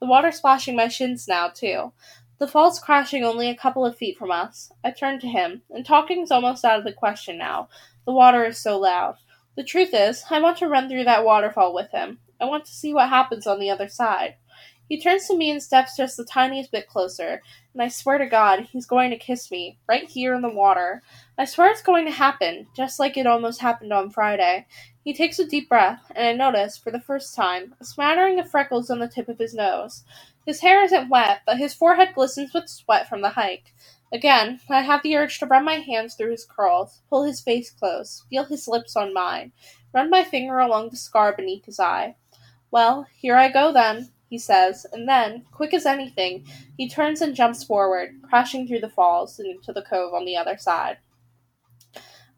[0.00, 1.92] The water splashing my shins now, too.
[2.38, 4.70] The fall's crashing only a couple of feet from us.
[4.84, 7.68] I turn to him, and talking's almost out of the question now.
[8.06, 9.16] The water is so loud.
[9.56, 12.20] The truth is, I want to run through that waterfall with him.
[12.40, 14.36] I want to see what happens on the other side.
[14.88, 17.42] He turns to me and steps just the tiniest bit closer,
[17.74, 21.02] and I swear to God, he's going to kiss me, right here in the water.
[21.36, 24.66] I swear it's going to happen, just like it almost happened on Friday.
[25.04, 28.50] He takes a deep breath, and I notice, for the first time, a smattering of
[28.50, 30.04] freckles on the tip of his nose.
[30.46, 33.74] His hair isn't wet, but his forehead glistens with sweat from the hike.
[34.10, 37.70] Again, I have the urge to run my hands through his curls, pull his face
[37.70, 39.52] close, feel his lips on mine,
[39.92, 42.16] run my finger along the scar beneath his eye.
[42.70, 46.44] Well, here I go then he says, and then, quick as anything,
[46.76, 50.36] he turns and jumps forward, crashing through the falls and into the cove on the
[50.36, 50.98] other side.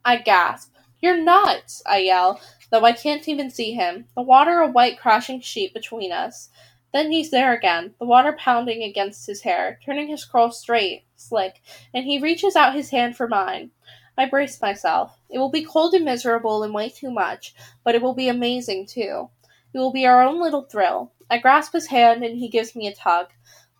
[0.04, 0.72] I gasp.
[1.00, 1.82] You're nuts!
[1.86, 6.12] I yell, though I can't even see him, the water a white crashing sheet between
[6.12, 6.50] us.
[6.92, 11.62] Then he's there again, the water pounding against his hair, turning his curl straight, slick,
[11.94, 13.70] and he reaches out his hand for mine.
[14.18, 15.18] I brace myself.
[15.30, 18.86] It will be cold and miserable and way too much, but it will be amazing
[18.86, 19.30] too.
[19.72, 21.12] It will be our own little thrill.
[21.30, 23.28] I grasp his hand and he gives me a tug.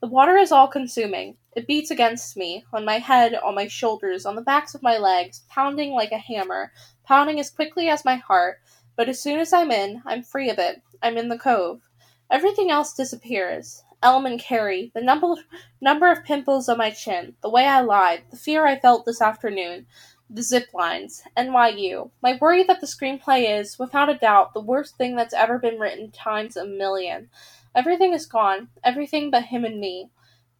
[0.01, 1.37] The water is all consuming.
[1.57, 4.97] It beats against me, on my head, on my shoulders, on the backs of my
[4.99, 6.73] legs, pounding like a hammer,
[7.05, 8.61] pounding as quickly as my heart.
[8.97, 10.81] But as soon as I'm in, I'm free of it.
[11.03, 11.89] I'm in the cove.
[12.31, 13.83] Everything else disappears.
[14.03, 15.35] Elm and Carrie, the number,
[15.81, 19.21] number of pimples on my chin, the way I lied, the fear I felt this
[19.21, 19.87] afternoon,
[20.33, 22.11] the zip lines, NYU.
[22.23, 25.81] My worry that the screenplay is, without a doubt, the worst thing that's ever been
[25.81, 27.29] written times a million.
[27.75, 30.11] Everything is gone, everything but him and me.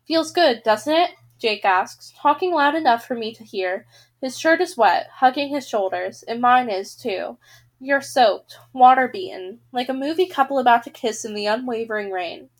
[0.07, 1.11] Feels good, doesn't it?
[1.39, 3.87] Jake asks, talking loud enough for me to hear.
[4.21, 7.39] His shirt is wet, hugging his shoulders, and mine is too.
[7.79, 12.51] You're soaked, water beaten, like a movie couple about to kiss in the unwavering rain.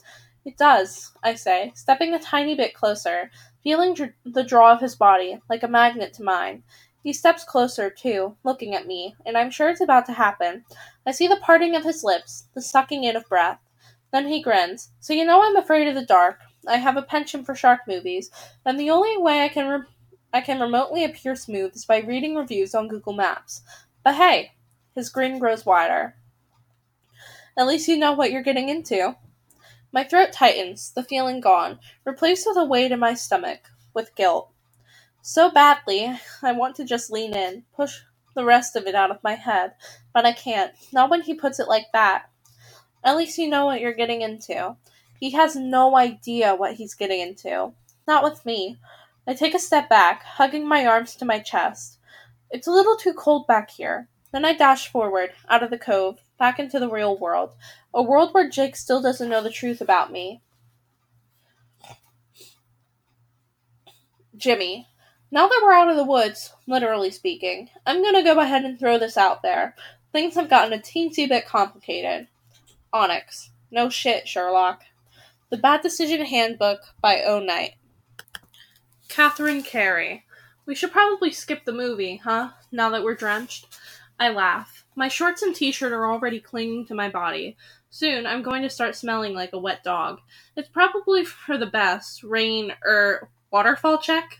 [0.45, 3.31] It does, I say, stepping a tiny bit closer,
[3.63, 6.63] feeling dr- the draw of his body, like a magnet to mine.
[7.05, 10.65] He steps closer, too, looking at me, and I'm sure it's about to happen.
[11.07, 13.61] I see the parting of his lips, the sucking in of breath.
[14.13, 14.91] Then he grins.
[14.99, 16.41] So you know I'm afraid of the dark.
[16.67, 18.31] I have a penchant for shark movies,
[18.65, 19.87] and the only way I can re-
[20.33, 23.63] I can remotely appear smooth is by reading reviews on Google Maps.
[24.03, 24.53] But hey,
[24.95, 26.17] his grin grows wider.
[27.57, 29.17] At least you know what you're getting into.
[29.93, 34.51] My throat tightens, the feeling gone, replaced with a weight in my stomach, with guilt.
[35.23, 38.01] So badly, I want to just lean in, push
[38.35, 39.75] the rest of it out of my head,
[40.15, 40.73] but I can't.
[40.93, 42.31] Not when he puts it like that.
[43.05, 44.77] At least you know what you're getting into.
[45.19, 47.73] He has no idea what he's getting into.
[48.09, 48.79] Not with me.
[49.27, 51.99] I take a step back, hugging my arms to my chest.
[52.51, 54.09] It's a little too cold back here.
[54.33, 57.55] Then I dash forward, out of the cove, back into the real world.
[57.93, 60.41] A world where Jake still doesn't know the truth about me.
[64.37, 64.89] Jimmy.
[65.33, 68.99] Now that we're out of the woods, literally speaking, I'm gonna go ahead and throw
[68.99, 69.77] this out there.
[70.13, 72.27] Things have gotten a teensy bit complicated.
[72.93, 73.51] Onyx.
[73.71, 74.83] No shit, Sherlock.
[75.51, 77.39] The Bad Decision Handbook by O.
[77.39, 77.75] Knight.
[79.09, 80.25] Catherine Carey.
[80.67, 82.51] We should probably skip the movie, huh?
[82.73, 83.69] Now that we're drenched.
[84.19, 84.85] I laugh.
[84.97, 87.57] My shorts and t shirt are already clinging to my body.
[87.89, 90.21] Soon I'm going to start smelling like a wet dog.
[90.57, 92.25] It's probably for the best.
[92.25, 94.40] Rain, er, waterfall check?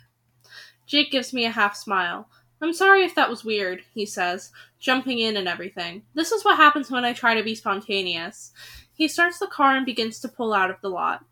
[0.91, 2.29] Jake gives me a half smile.
[2.61, 4.51] I'm sorry if that was weird, he says,
[4.81, 6.03] jumping in and everything.
[6.15, 8.51] This is what happens when I try to be spontaneous.
[8.93, 11.25] He starts the car and begins to pull out of the lot.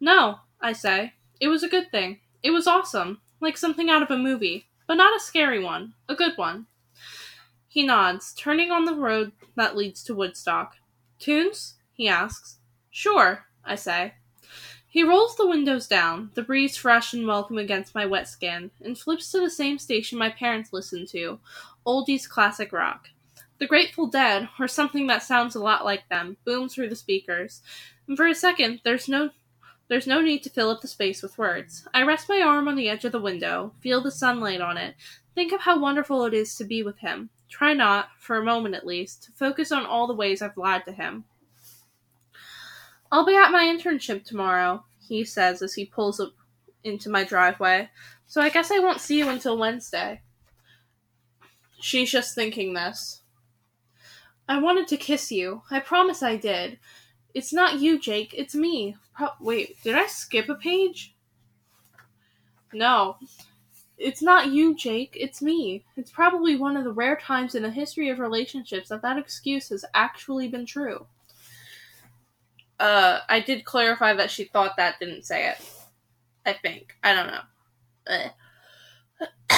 [0.00, 1.12] No, I say.
[1.40, 2.18] It was a good thing.
[2.42, 3.20] It was awesome.
[3.40, 4.66] Like something out of a movie.
[4.88, 5.94] But not a scary one.
[6.08, 6.66] A good one.
[7.68, 10.74] He nods, turning on the road that leads to Woodstock.
[11.20, 11.76] Tunes?
[11.92, 12.58] he asks.
[12.90, 14.14] Sure, I say.
[14.96, 18.98] He rolls the windows down, the breeze fresh and welcome against my wet skin, and
[18.98, 21.38] flips to the same station my parents listened to
[21.86, 23.10] oldies classic rock.
[23.58, 27.60] The Grateful Dead, or something that sounds a lot like them, booms through the speakers.
[28.08, 29.32] And for a second, there's no
[29.88, 31.86] there's no need to fill up the space with words.
[31.92, 34.94] I rest my arm on the edge of the window, feel the sunlight on it,
[35.34, 37.28] think of how wonderful it is to be with him.
[37.50, 40.86] Try not, for a moment at least, to focus on all the ways I've lied
[40.86, 41.24] to him.
[43.12, 46.32] I'll be at my internship tomorrow, he says as he pulls up
[46.84, 47.88] into my driveway,
[48.26, 50.22] so I guess I won't see you until Wednesday.
[51.80, 53.22] She's just thinking this.
[54.48, 55.62] I wanted to kiss you.
[55.70, 56.78] I promise I did.
[57.34, 58.32] It's not you, Jake.
[58.36, 58.96] It's me.
[59.14, 61.14] Pro- Wait, did I skip a page?
[62.72, 63.16] No.
[63.98, 65.16] It's not you, Jake.
[65.18, 65.84] It's me.
[65.96, 69.70] It's probably one of the rare times in the history of relationships that that excuse
[69.70, 71.06] has actually been true.
[72.78, 75.56] Uh, I did clarify that she thought that didn't say it.
[76.44, 76.94] I think.
[77.02, 78.30] I don't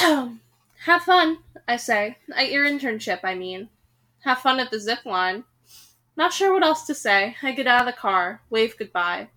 [0.01, 0.39] know.
[0.85, 2.17] Have fun, I say.
[2.35, 3.69] At your internship, I mean.
[4.21, 5.45] Have fun at the zip line.
[6.17, 7.37] Not sure what else to say.
[7.43, 9.29] I get out of the car, wave goodbye.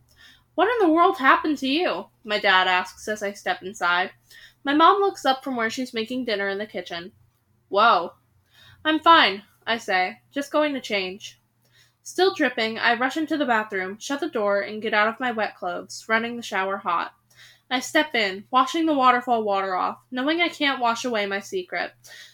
[0.55, 2.05] What in the world happened to you?
[2.23, 4.11] My dad asks as I step inside.
[4.63, 7.11] My mom looks up from where she's making dinner in the kitchen.
[7.69, 8.13] Whoa.
[8.85, 10.19] I'm fine, I say.
[10.31, 11.40] Just going to change.
[12.11, 15.31] Still dripping, I rush into the bathroom, shut the door, and get out of my
[15.31, 17.13] wet clothes, running the shower hot.
[17.69, 21.93] I step in, washing the waterfall water off, knowing I can't wash away my secret,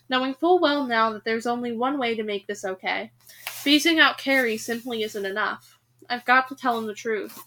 [0.09, 3.11] knowing full well now that there's only one way to make this okay.
[3.45, 5.77] Phasing out Carrie simply isn't enough.
[6.09, 7.39] I've got to tell him the truth.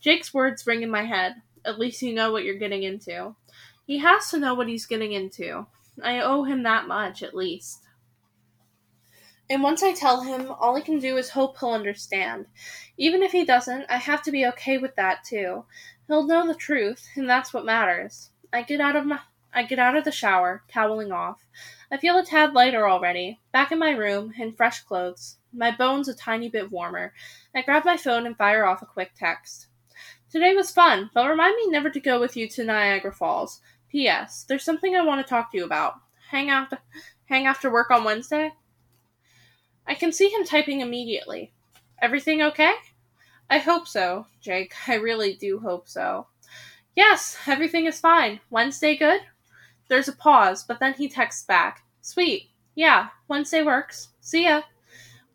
[0.00, 1.34] Jake's words ring in my head.
[1.66, 3.36] At least you know what you're getting into.
[3.86, 5.66] He has to know what he's getting into.
[6.02, 7.83] I owe him that much, at least.
[9.50, 12.46] And once I tell him, all I can do is hope he'll understand.
[12.96, 15.64] Even if he doesn't, I have to be okay with that too.
[16.06, 18.30] He'll know the truth, and that's what matters.
[18.52, 19.20] I get out of my
[19.56, 21.44] I get out of the shower, toweling off.
[21.90, 26.08] I feel a tad lighter already, back in my room, in fresh clothes, my bones
[26.08, 27.12] a tiny bit warmer.
[27.54, 29.68] I grab my phone and fire off a quick text.
[30.28, 33.60] Today was fun, but remind me never to go with you to Niagara Falls.
[33.88, 34.44] P.S.
[34.48, 35.94] There's something I want to talk to you about.
[36.30, 36.72] Hang out
[37.26, 38.50] hang after work on Wednesday?
[39.86, 41.52] I can see him typing immediately.
[42.00, 42.74] Everything okay?
[43.50, 44.72] I hope so, Jake.
[44.88, 46.26] I really do hope so.
[46.96, 48.40] Yes, everything is fine.
[48.50, 49.20] Wednesday good?
[49.88, 51.84] There's a pause, but then he texts back.
[52.00, 52.50] Sweet.
[52.74, 54.08] Yeah, Wednesday works.
[54.20, 54.62] See ya.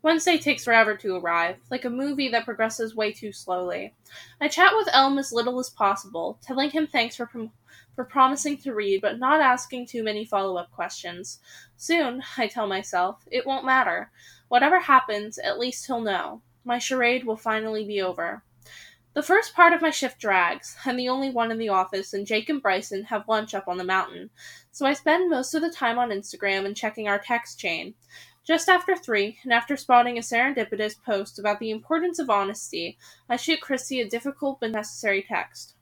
[0.02, 3.94] Wednesday takes forever to arrive, like a movie that progresses way too slowly.
[4.40, 7.52] I chat with Elm as little as possible, telling him thanks for prom-
[8.00, 11.38] for promising to read, but not asking too many follow up questions.
[11.76, 14.10] Soon, I tell myself, it won't matter.
[14.48, 16.40] Whatever happens, at least he'll know.
[16.64, 18.42] My charade will finally be over.
[19.12, 20.78] The first part of my shift drags.
[20.86, 23.76] I'm the only one in the office, and Jake and Bryson have lunch up on
[23.76, 24.30] the mountain.
[24.70, 27.92] So I spend most of the time on Instagram and checking our text chain.
[28.46, 32.96] Just after three, and after spotting a serendipitous post about the importance of honesty,
[33.28, 35.74] I shoot Christy a difficult but necessary text.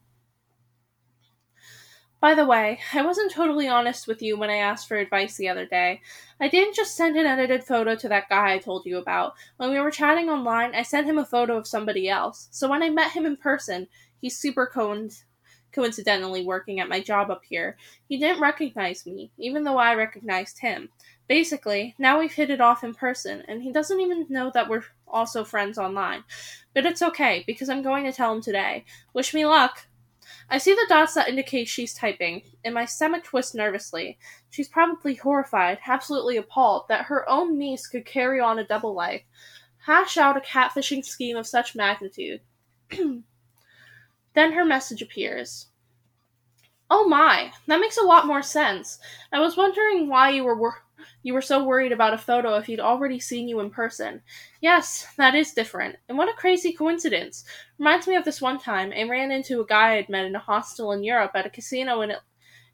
[2.20, 5.48] By the way, I wasn't totally honest with you when I asked for advice the
[5.48, 6.00] other day.
[6.40, 9.34] I didn't just send an edited photo to that guy I told you about.
[9.56, 12.48] When we were chatting online, I sent him a photo of somebody else.
[12.50, 13.86] So when I met him in person,
[14.20, 15.08] he's super co-
[15.70, 17.76] coincidentally working at my job up here.
[18.08, 20.88] He didn't recognize me, even though I recognized him.
[21.28, 24.82] Basically, now we've hit it off in person, and he doesn't even know that we're
[25.06, 26.24] also friends online.
[26.74, 28.86] But it's okay, because I'm going to tell him today.
[29.12, 29.87] Wish me luck!
[30.50, 34.18] I see the dots that indicate she's typing, and my stomach twists nervously.
[34.48, 39.22] She's probably horrified, absolutely appalled, that her own niece could carry on a double life,
[39.84, 42.40] hash out a catfishing scheme of such magnitude.
[44.34, 45.66] then her message appears.
[46.90, 48.98] Oh my, that makes a lot more sense.
[49.30, 50.84] I was wondering why you were wor-
[51.22, 54.22] you were so worried about a photo if he'd already seen you in person.
[54.60, 55.96] Yes, that is different.
[56.08, 57.44] And what a crazy coincidence.
[57.78, 60.40] Reminds me of this one time I ran into a guy I'd met in a
[60.40, 62.12] hostel in Europe at a casino in,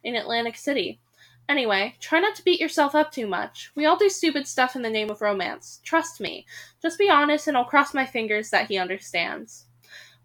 [0.02, 1.00] in Atlantic City.
[1.48, 3.70] Anyway, try not to beat yourself up too much.
[3.74, 5.80] We all do stupid stuff in the name of romance.
[5.84, 6.46] Trust me.
[6.80, 9.66] Just be honest and I'll cross my fingers that he understands.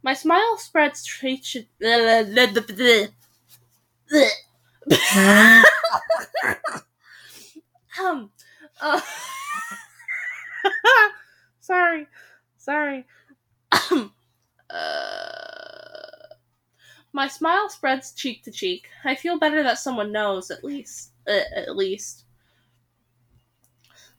[0.01, 1.67] My smile spreads straight.
[8.03, 8.31] um,
[8.81, 9.01] uh,
[11.59, 12.07] sorry,
[12.57, 13.05] sorry.
[13.71, 13.99] uh,
[17.11, 18.87] my smile spreads cheek to cheek.
[19.03, 21.11] I feel better that someone knows, at least.
[21.27, 22.25] Uh, at least.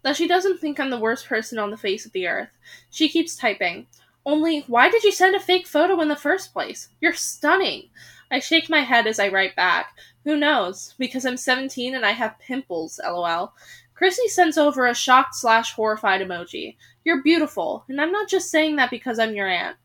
[0.02, 2.50] That she doesn't think I'm the worst person on the face of the earth.
[2.90, 3.86] She keeps typing.
[4.24, 6.88] Only, why did you send a fake photo in the first place?
[7.00, 7.90] You're stunning.
[8.30, 9.96] I shake my head as I write back.
[10.24, 10.94] Who knows?
[10.98, 13.54] Because I'm 17 and I have pimples, lol.
[13.94, 16.76] Chrissy sends over a shocked slash horrified emoji.
[17.04, 19.76] You're beautiful, and I'm not just saying that because I'm your aunt.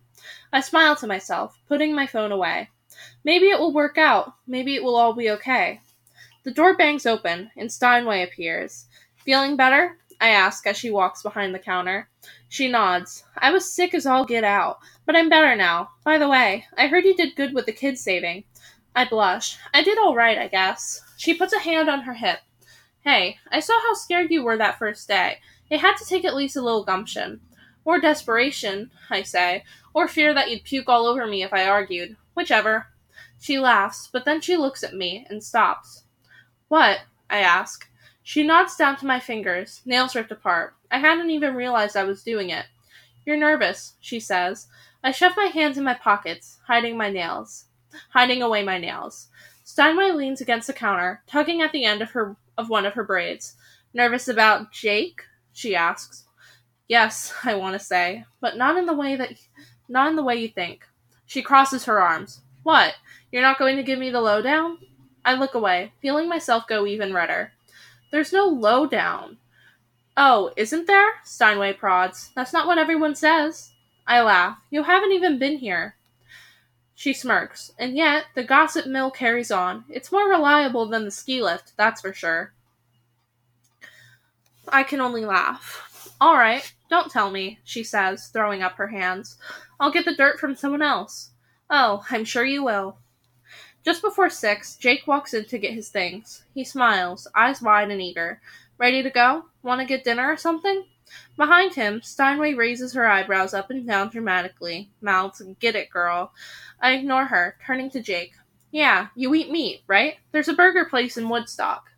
[0.54, 2.70] I smile to myself, putting my phone away.
[3.24, 4.34] Maybe it will work out.
[4.48, 5.82] Maybe it will all be okay.
[6.44, 8.86] The door bangs open, and Steinway appears.
[9.18, 9.98] Feeling better?
[10.20, 12.10] I ask as she walks behind the counter.
[12.48, 13.24] She nods.
[13.38, 15.92] I was sick as all get out, but I'm better now.
[16.04, 18.46] By the way, I heard you did good with the kids saving.
[18.96, 19.58] I blush.
[19.74, 21.02] I did all right, I guess.
[21.18, 22.40] She puts a hand on her hip.
[23.02, 25.40] Hey, I saw how scared you were that first day.
[25.70, 27.42] It had to take at least a little gumption.
[27.84, 29.64] Or desperation, I say,
[29.94, 32.16] or fear that you'd puke all over me if I argued.
[32.34, 32.88] Whichever.
[33.40, 36.04] She laughs, but then she looks at me and stops.
[36.68, 37.02] What?
[37.30, 37.88] I ask.
[38.28, 40.74] She nods down to my fingers, nails ripped apart.
[40.90, 42.66] I hadn't even realized I was doing it.
[43.24, 44.66] You're nervous, she says.
[45.04, 47.66] I shove my hands in my pockets, hiding my nails,
[48.10, 49.28] hiding away my nails.
[49.64, 53.04] Steinway leans against the counter, tugging at the end of her of one of her
[53.04, 53.58] braids.
[53.94, 55.22] Nervous about Jake?
[55.54, 56.26] she asks.
[56.88, 59.34] Yes, I want to say, but not in the way that
[59.88, 60.84] not in the way you think.
[61.28, 62.42] She crosses her arms.
[62.64, 62.96] What?
[63.32, 64.80] You're not going to give me the lowdown?
[65.24, 67.52] I look away, feeling myself go even redder.
[68.12, 69.38] There's no lowdown.
[70.18, 71.16] Oh, isn't there?
[71.24, 72.32] Steinway prods.
[72.36, 73.72] That's not what everyone says.
[74.08, 74.58] I laugh.
[74.70, 75.96] You haven't even been here.
[76.94, 77.74] She smirks.
[77.78, 79.84] And yet, the gossip mill carries on.
[79.90, 82.54] It's more reliable than the ski lift, that's for sure.
[84.70, 86.14] I can only laugh.
[86.22, 89.38] All right, don't tell me, she says, throwing up her hands.
[89.80, 91.32] I'll get the dirt from someone else.
[91.70, 92.98] Oh, I'm sure you will.
[93.86, 96.44] Just before six, Jake walks in to get his things.
[96.56, 98.42] He smiles, eyes wide and eager.
[98.80, 99.46] Ready to go?
[99.62, 100.86] Want to get dinner or something?
[101.38, 106.34] Behind him, Steinway raises her eyebrows up and down dramatically, mouths, Get it, girl.
[106.82, 108.34] I ignore her, turning to Jake.
[108.72, 110.16] Yeah, you eat meat, right?
[110.32, 111.92] There's a burger place in Woodstock.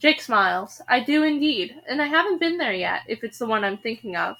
[0.00, 0.82] Jake smiles.
[0.88, 4.16] I do indeed, and I haven't been there yet, if it's the one I'm thinking
[4.16, 4.34] of.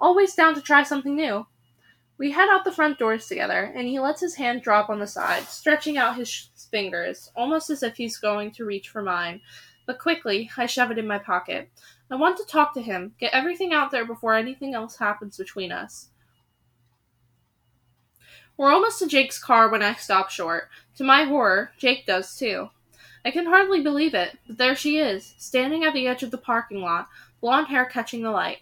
[0.00, 1.46] Always down to try something new.
[2.18, 5.06] We head out the front doors together, and he lets his hand drop on the
[5.06, 9.42] side, stretching out his fingers, almost as if he's going to reach for mine.
[9.86, 11.68] But quickly, I shove it in my pocket.
[12.10, 15.72] I want to talk to him, get everything out there before anything else happens between
[15.72, 16.08] us.
[18.56, 20.70] We're almost to Jake's car when I stop short.
[20.96, 22.70] To my horror, Jake does too.
[23.24, 26.38] I can hardly believe it, but there she is, standing at the edge of the
[26.38, 27.08] parking lot,
[27.40, 28.58] blonde hair catching the light.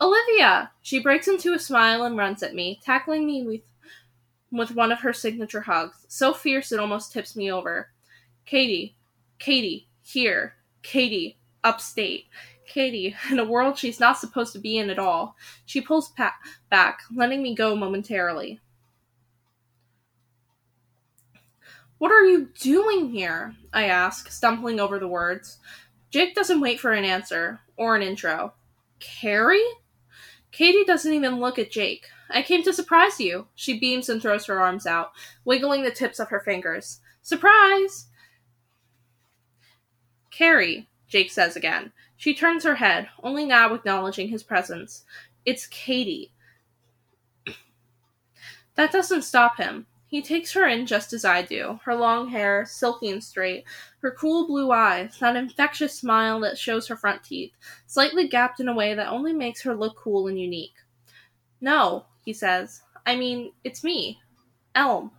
[0.00, 0.70] Olivia!
[0.82, 3.62] She breaks into a smile and runs at me, tackling me with,
[4.52, 7.90] with one of her signature hugs, so fierce it almost tips me over.
[8.46, 8.96] Katie,
[9.38, 12.26] Katie, here, Katie, upstate.
[12.66, 15.36] Katie, in a world she's not supposed to be in at all.
[15.66, 16.36] She pulls pa-
[16.70, 18.60] back, letting me go momentarily.
[21.98, 23.56] What are you doing here?
[23.72, 25.58] I ask, stumbling over the words.
[26.10, 28.54] Jake doesn't wait for an answer or an intro.
[29.00, 29.64] Carrie?
[30.52, 32.06] Katie doesn't even look at Jake.
[32.30, 33.46] I came to surprise you.
[33.54, 35.12] She beams and throws her arms out,
[35.44, 37.00] wiggling the tips of her fingers.
[37.22, 38.06] Surprise!
[40.30, 41.92] Carrie, Jake says again.
[42.16, 45.04] She turns her head, only now acknowledging his presence.
[45.44, 46.32] It's Katie.
[48.74, 49.86] That doesn't stop him.
[50.06, 53.64] He takes her in just as I do, her long hair, silky and straight,
[54.00, 57.52] her cool blue eyes, that infectious smile that shows her front teeth,
[57.86, 60.74] slightly gapped in a way that only makes her look cool and unique.
[61.60, 62.82] No, he says.
[63.04, 64.20] I mean, it's me.
[64.74, 65.10] Elm.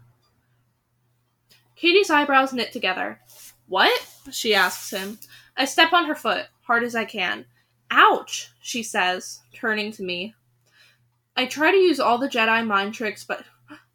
[1.75, 3.19] Katie's eyebrows knit together.
[3.67, 4.05] What?
[4.31, 5.19] she asks him.
[5.57, 7.45] I step on her foot, hard as I can.
[7.91, 10.35] Ouch, she says, turning to me.
[11.35, 13.43] I try to use all the Jedi mind tricks, but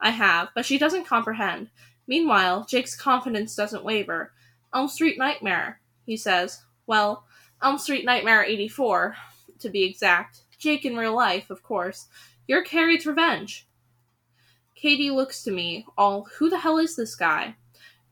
[0.00, 1.70] I have, but she doesn't comprehend.
[2.06, 4.32] Meanwhile, Jake's confidence doesn't waver.
[4.74, 6.62] Elm Street Nightmare, he says.
[6.86, 7.24] Well,
[7.62, 9.16] Elm Street Nightmare 84,
[9.60, 10.40] to be exact.
[10.58, 12.08] Jake in real life, of course.
[12.46, 13.66] You're Carrie's revenge.
[14.74, 17.54] Katie looks to me, all, who the hell is this guy?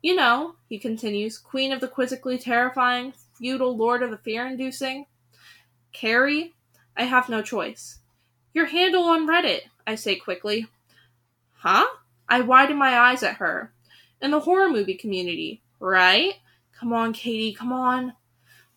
[0.00, 5.06] You know, he continues, queen of the quizzically terrifying, feudal lord of the fear inducing.
[5.92, 6.54] Carrie?
[6.96, 7.98] I have no choice.
[8.54, 10.66] Your handle on Reddit, I say quickly.
[11.54, 11.86] Huh?
[12.28, 13.72] I widen my eyes at her.
[14.20, 16.34] In the horror movie community, right?
[16.82, 18.12] Come on, Katie, come on.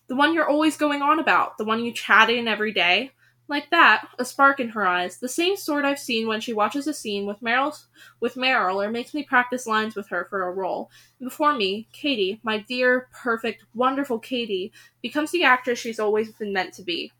[0.06, 3.10] The one you're always going on about, the one you chat in every day.
[3.48, 6.86] Like that, a spark in her eyes, the same sort I've seen when she watches
[6.86, 7.76] a scene with Meryl,
[8.20, 10.88] with Meryl or makes me practice lines with her for a role.
[11.18, 14.70] Before me, Katie, my dear, perfect, wonderful Katie,
[15.02, 17.10] becomes the actress she's always been meant to be.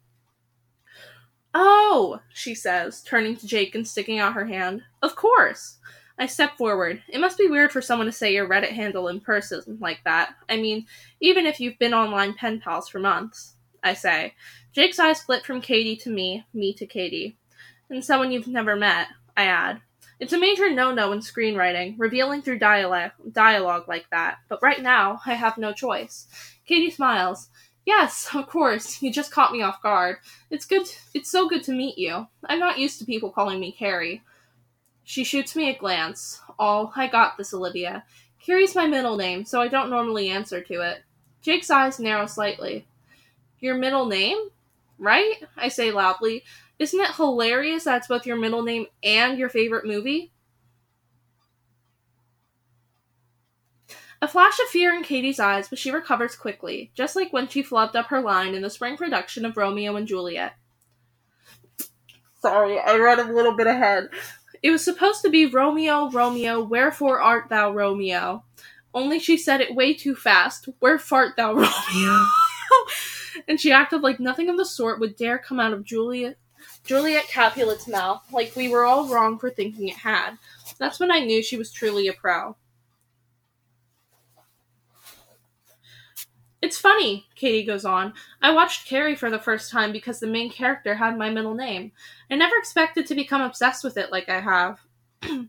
[1.53, 4.83] Oh, she says, turning to Jake and sticking out her hand.
[5.03, 5.79] Of course.
[6.19, 7.03] I step forward.
[7.09, 10.35] It must be weird for someone to say your Reddit handle in person like that.
[10.49, 10.87] I mean,
[11.21, 13.57] even if you've been online pen pals for months.
[13.87, 14.35] I say.
[14.73, 17.39] Jake's eyes flit from Katie to me, me to Katie.
[17.89, 19.07] And someone you've never met,
[19.37, 19.81] I add.
[20.19, 25.21] It's a major no-no in screenwriting, revealing through dialogue, dialogue like that, but right now,
[25.25, 26.27] I have no choice.
[26.67, 27.49] Katie smiles.
[27.85, 29.01] Yes, of course.
[29.03, 30.17] You just caught me off guard.
[30.51, 30.89] It's good.
[31.15, 32.27] It's so good to meet you.
[32.47, 34.23] I'm not used to people calling me Carrie.
[35.09, 36.41] She shoots me a glance.
[36.59, 38.05] All, I got this, Olivia.
[38.45, 41.05] Carrie's my middle name, so I don't normally answer to it.
[41.43, 42.89] Jake's eyes narrow slightly.
[43.61, 44.37] Your middle name?
[44.99, 45.37] Right?
[45.57, 46.43] I say loudly.
[46.81, 50.33] Isn't it hilarious that's both your middle name and your favorite movie?
[54.21, 57.63] A flash of fear in Katie's eyes, but she recovers quickly, just like when she
[57.63, 60.55] flubbed up her line in the spring production of Romeo and Juliet.
[62.41, 64.09] Sorry, I read a little bit ahead.
[64.67, 68.43] It was supposed to be Romeo, Romeo, wherefore art thou Romeo?
[68.93, 70.69] Only she said it way too fast.
[70.81, 72.27] Where fart thou, Romeo?
[73.47, 76.37] and she acted like nothing of the sort would dare come out of Juliet
[76.83, 80.37] Juliet Capulet's mouth, like we were all wrong for thinking it had.
[80.81, 82.57] That's when I knew she was truly a pro.
[86.63, 88.15] It's funny, Katie goes on.
[88.41, 91.93] I watched Carrie for the first time because the main character had my middle name.
[92.31, 94.81] I never expected to become obsessed with it like I have.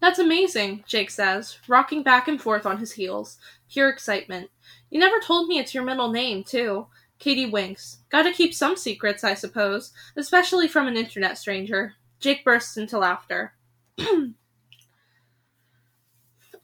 [0.00, 3.38] That's amazing, Jake says, rocking back and forth on his heels.
[3.70, 4.50] Pure excitement.
[4.90, 6.88] You never told me it's your middle name, too.
[7.18, 8.00] Katie winks.
[8.10, 11.94] Gotta keep some secrets, I suppose, especially from an internet stranger.
[12.20, 13.54] Jake bursts into laughter.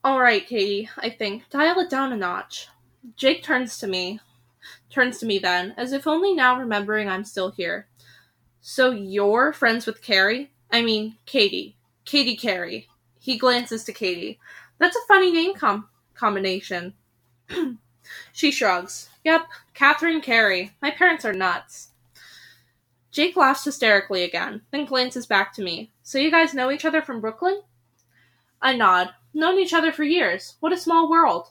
[0.02, 1.50] All right, Katie, I think.
[1.50, 2.68] Dial it down a notch.
[3.16, 4.20] Jake turns to me.
[4.88, 7.86] Turns to me then, as if only now remembering I'm still here.
[8.62, 10.50] So you're friends with Carrie?
[10.70, 11.76] I mean, Katie.
[12.06, 12.88] Katie Carrie.
[13.18, 14.38] He glances to Katie.
[14.78, 16.94] That's a funny name com- combination.
[18.32, 19.10] she shrugs.
[19.24, 20.72] Yep, Catherine Carrie.
[20.80, 21.90] My parents are nuts.
[23.10, 25.90] Jake laughs hysterically again, then glances back to me.
[26.02, 27.60] So you guys know each other from Brooklyn?
[28.62, 29.10] I nod.
[29.32, 30.56] Known each other for years.
[30.60, 31.48] What a small world.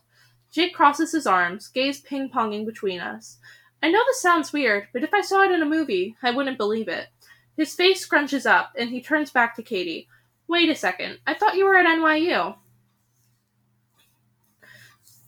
[0.51, 3.37] Jake crosses his arms, gaze ping ponging between us.
[3.81, 6.57] I know this sounds weird, but if I saw it in a movie, I wouldn't
[6.57, 7.07] believe it.
[7.55, 10.07] His face scrunches up, and he turns back to Katie.
[10.47, 11.19] Wait a second.
[11.27, 12.55] I thought you were at NYU.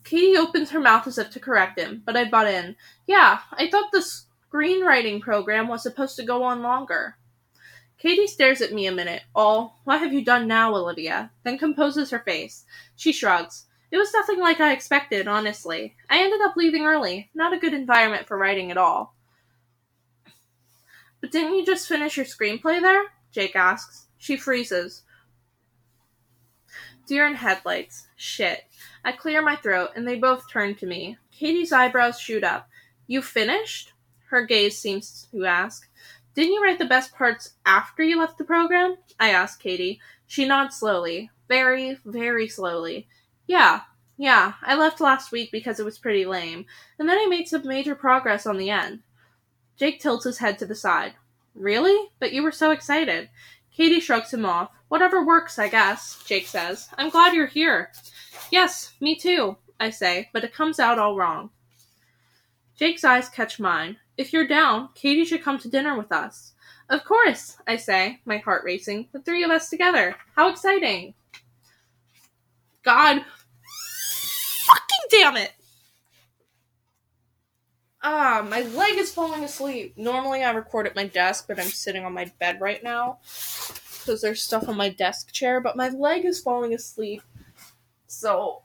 [0.04, 2.76] Katie opens her mouth as if to correct him, but I butt in.
[3.06, 4.04] Yeah, I thought the
[4.52, 7.16] screenwriting program was supposed to go on longer.
[8.02, 11.30] Katie stares at me a minute, all, What have you done now, Olivia?
[11.44, 12.64] Then composes her face.
[12.96, 13.66] She shrugs.
[13.92, 15.94] It was nothing like I expected, honestly.
[16.10, 17.30] I ended up leaving early.
[17.32, 19.14] Not a good environment for writing at all.
[21.20, 23.04] But didn't you just finish your screenplay there?
[23.30, 24.08] Jake asks.
[24.18, 25.02] She freezes.
[27.06, 28.08] Deer in headlights.
[28.16, 28.64] Shit.
[29.04, 31.18] I clear my throat, and they both turn to me.
[31.30, 32.68] Katie's eyebrows shoot up.
[33.06, 33.92] You finished?
[34.30, 35.88] Her gaze seems to ask.
[36.34, 38.96] Didn't you write the best parts after you left the program?
[39.20, 40.00] I ask Katie.
[40.26, 41.30] She nods slowly.
[41.48, 43.06] Very, very slowly.
[43.46, 43.82] Yeah,
[44.16, 46.66] yeah, I left last week because it was pretty lame,
[46.98, 49.00] and then I made some major progress on the end.
[49.76, 51.14] Jake tilts his head to the side.
[51.54, 52.08] Really?
[52.18, 53.30] But you were so excited.
[53.74, 54.70] Katie shrugs him off.
[54.88, 56.88] Whatever works, I guess, Jake says.
[56.98, 57.90] I'm glad you're here.
[58.50, 61.50] Yes, me too, I say, but it comes out all wrong.
[62.76, 63.96] Jake's eyes catch mine.
[64.16, 66.52] If you're down, Katie should come to dinner with us.
[66.90, 69.08] Of course, I say, my heart racing.
[69.12, 70.14] The three of us together.
[70.36, 71.14] How exciting!
[72.82, 73.24] God.
[74.66, 75.52] Fucking damn it!
[78.02, 79.94] Ah, my leg is falling asleep.
[79.96, 83.18] Normally I record at my desk, but I'm sitting on my bed right now
[84.00, 87.22] because there's stuff on my desk chair, but my leg is falling asleep.
[88.08, 88.64] So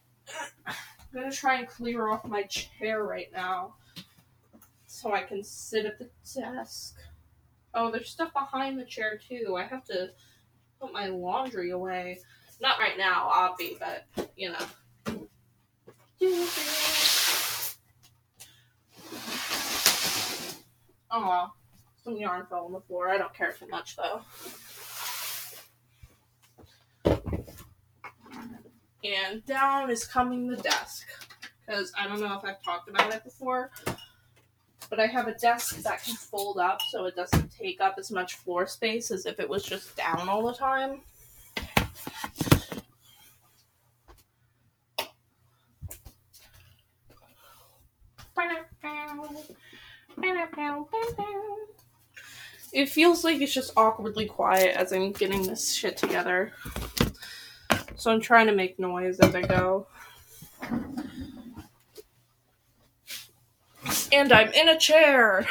[0.66, 0.74] I'm
[1.14, 3.76] gonna try and clear off my chair right now
[4.98, 6.96] so I can sit at the desk.
[7.74, 9.56] Oh, there's stuff behind the chair too.
[9.56, 10.10] I have to
[10.82, 12.20] put my laundry away.
[12.60, 15.28] Not right now, obvi, but you know.
[21.12, 21.52] Oh.
[22.04, 23.10] Some yarn fell on the floor.
[23.10, 24.22] I don't care too much though.
[29.04, 31.06] And down is coming the desk.
[31.66, 33.72] Because I don't know if I've talked about it before,
[34.90, 38.12] but I have a desk that can fold up so it doesn't take up as
[38.12, 41.02] much floor space as if it was just down all the time.
[52.74, 56.52] It feels like it's just awkwardly quiet as I'm getting this shit together.
[57.96, 59.88] So I'm trying to make noise as I go.
[64.12, 65.46] And I'm in a chair.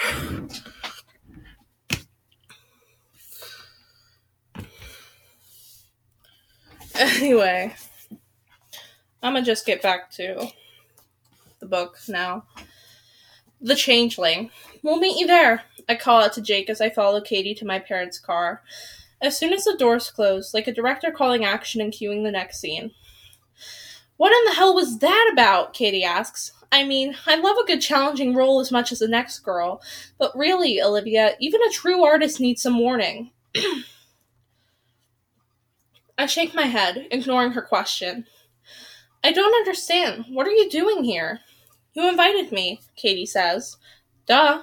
[6.99, 7.75] Anyway,
[9.23, 10.49] I'm gonna just get back to
[11.61, 12.45] the book now.
[13.61, 14.51] The Changeling.
[14.83, 15.63] We'll meet you there.
[15.89, 18.63] I call out to Jake as I follow Katie to my parents' car.
[19.21, 22.61] As soon as the doors close, like a director calling action and cueing the next
[22.61, 22.93] scene.
[24.17, 25.75] What in the hell was that about?
[25.75, 26.53] Katie asks.
[26.73, 29.81] I mean, I love a good challenging role as much as the next girl,
[30.19, 33.31] but really, Olivia, even a true artist needs some warning.
[36.19, 38.27] I shake my head, ignoring her question.
[39.23, 40.27] I don't understand.
[40.29, 41.41] What are you doing here?
[41.95, 43.77] You invited me, Katie says.
[44.27, 44.63] Duh.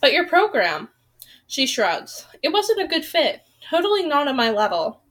[0.00, 0.88] But your program.
[1.46, 2.26] She shrugs.
[2.42, 3.42] It wasn't a good fit.
[3.68, 5.02] Totally not on my level.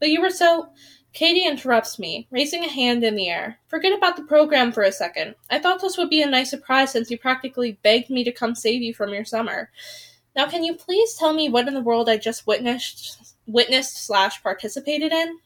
[0.00, 0.68] But you were so.
[1.12, 3.58] Katie interrupts me, raising a hand in the air.
[3.68, 5.34] Forget about the program for a second.
[5.50, 8.54] I thought this would be a nice surprise since you practically begged me to come
[8.54, 9.70] save you from your summer.
[10.34, 14.42] Now, can you please tell me what in the world I just witnessed, witnessed slash
[14.42, 15.38] participated in?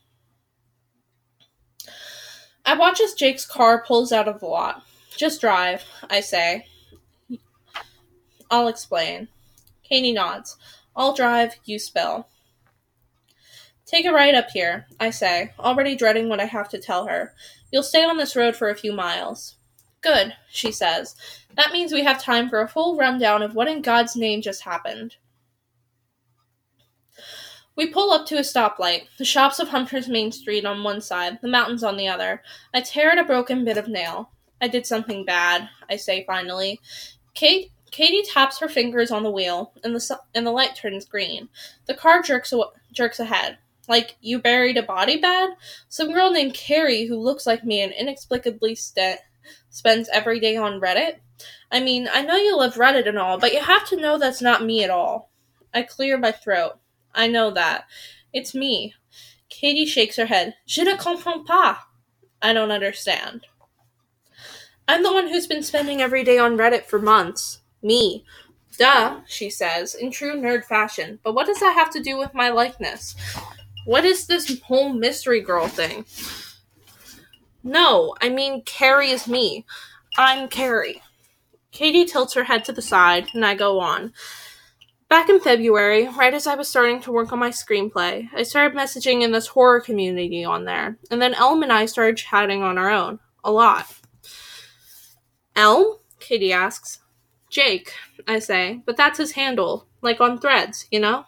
[2.64, 4.84] I watch as Jake's car pulls out of the lot.
[5.16, 6.66] Just drive, I say.
[8.50, 9.26] I'll explain.
[9.82, 10.56] Katie nods.
[10.94, 12.28] I'll drive, you spill.
[13.86, 17.32] Take a ride up here, I say, already dreading what I have to tell her.
[17.70, 19.54] You'll stay on this road for a few miles.
[20.00, 21.14] Good, she says.
[21.56, 24.62] That means we have time for a full rundown of what in God's name just
[24.62, 25.14] happened.
[27.76, 31.38] We pull up to a stoplight, the shops of Hunter's Main Street on one side,
[31.40, 32.42] the mountains on the other.
[32.74, 34.30] I tear at a broken bit of nail.
[34.60, 36.80] I did something bad, I say finally.
[37.34, 41.48] Kate Katie taps her fingers on the wheel, and the and the light turns green.
[41.86, 42.52] The car jerks
[42.92, 43.58] jerks ahead.
[43.88, 45.50] Like, you buried a body bad?
[45.88, 49.20] Some girl named Carrie who looks like me and inexplicably st-
[49.70, 51.16] spends every day on Reddit?
[51.70, 54.42] I mean, I know you love Reddit and all, but you have to know that's
[54.42, 55.30] not me at all.
[55.74, 56.78] I clear my throat.
[57.14, 57.84] I know that.
[58.32, 58.94] It's me.
[59.48, 60.54] Katie shakes her head.
[60.66, 61.78] Je ne comprends pas.
[62.42, 63.46] I don't understand.
[64.88, 67.60] I'm the one who's been spending every day on Reddit for months.
[67.82, 68.24] Me.
[68.78, 71.18] Duh, she says, in true nerd fashion.
[71.24, 73.16] But what does that have to do with my likeness?
[73.86, 76.06] What is this whole mystery girl thing?
[77.62, 79.64] No, I mean, Carrie is me.
[80.18, 81.02] I'm Carrie.
[81.70, 84.12] Katie tilts her head to the side, and I go on.
[85.08, 88.76] Back in February, right as I was starting to work on my screenplay, I started
[88.76, 92.78] messaging in this horror community on there, and then Elm and I started chatting on
[92.78, 93.20] our own.
[93.44, 93.86] A lot.
[95.54, 95.98] Elm?
[96.18, 96.98] Katie asks.
[97.50, 97.92] Jake,
[98.26, 101.24] I say, but that's his handle, like on threads, you know?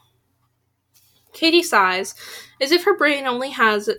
[1.33, 2.17] Katie sighs,
[2.61, 3.91] as if her brain only has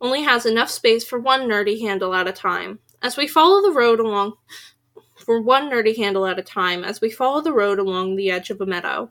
[0.00, 2.80] only has enough space for one nerdy handle at a time.
[3.02, 4.34] As we follow the road along
[5.16, 8.50] for one nerdy handle at a time, as we follow the road along the edge
[8.50, 9.10] of a meadow.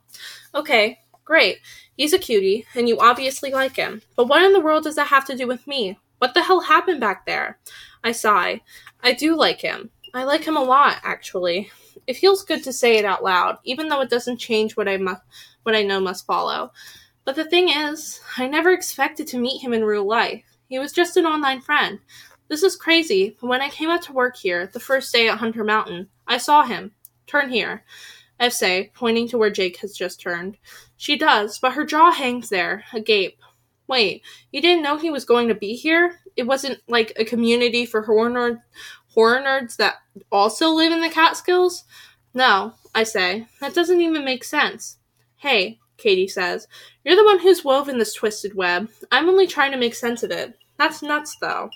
[0.54, 1.60] Okay, great.
[1.96, 4.02] He's a cutie, and you obviously like him.
[4.16, 5.98] But what in the world does that have to do with me?
[6.18, 7.58] What the hell happened back there?
[8.04, 8.62] I sigh.
[9.02, 9.90] I do like him.
[10.14, 11.72] I like him a lot, actually.
[12.06, 14.98] It feels good to say it out loud, even though it doesn't change what I
[14.98, 15.16] mu-
[15.64, 16.72] what I know must follow.
[17.32, 20.44] But the thing is, I never expected to meet him in real life.
[20.68, 22.00] He was just an online friend.
[22.50, 25.38] This is crazy, but when I came out to work here, the first day at
[25.38, 26.92] Hunter Mountain, I saw him.
[27.28, 27.86] Turn here.
[28.38, 30.58] I say, pointing to where Jake has just turned.
[30.98, 33.40] She does, but her jaw hangs there, agape.
[33.88, 36.20] Wait, you didn't know he was going to be here?
[36.36, 38.62] It wasn't like a community for horror, nerd-
[39.08, 40.00] horror nerds that
[40.34, 41.86] also live in the Catskills?
[42.34, 43.48] No, I say.
[43.62, 44.98] That doesn't even make sense.
[45.38, 46.68] Hey, Katie says.
[47.06, 48.90] You're the one who's woven this twisted web.
[49.12, 50.58] I'm only trying to make sense of it.
[50.78, 51.70] That's nuts, though.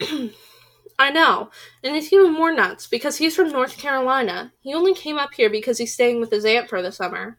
[0.98, 1.50] I know,
[1.82, 4.52] and it's even more nuts because he's from North Carolina.
[4.60, 7.38] He only came up here because he's staying with his aunt for the summer.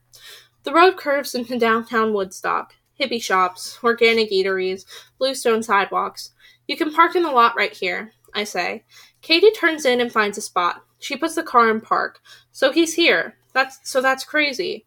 [0.64, 2.74] The road curves into downtown Woodstock.
[3.00, 4.86] Hippie shops, organic eateries,
[5.18, 6.32] bluestone sidewalks.
[6.68, 8.84] You can park in the lot right here, I say.
[9.22, 10.84] Katie turns in and finds a spot.
[11.00, 12.20] She puts the car in park.
[12.52, 13.36] So he's here.
[13.54, 14.86] That's so that's crazy.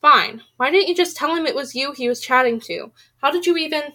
[0.00, 0.42] Fine.
[0.56, 2.92] Why didn't you just tell him it was you he was chatting to?
[3.22, 3.92] How did you even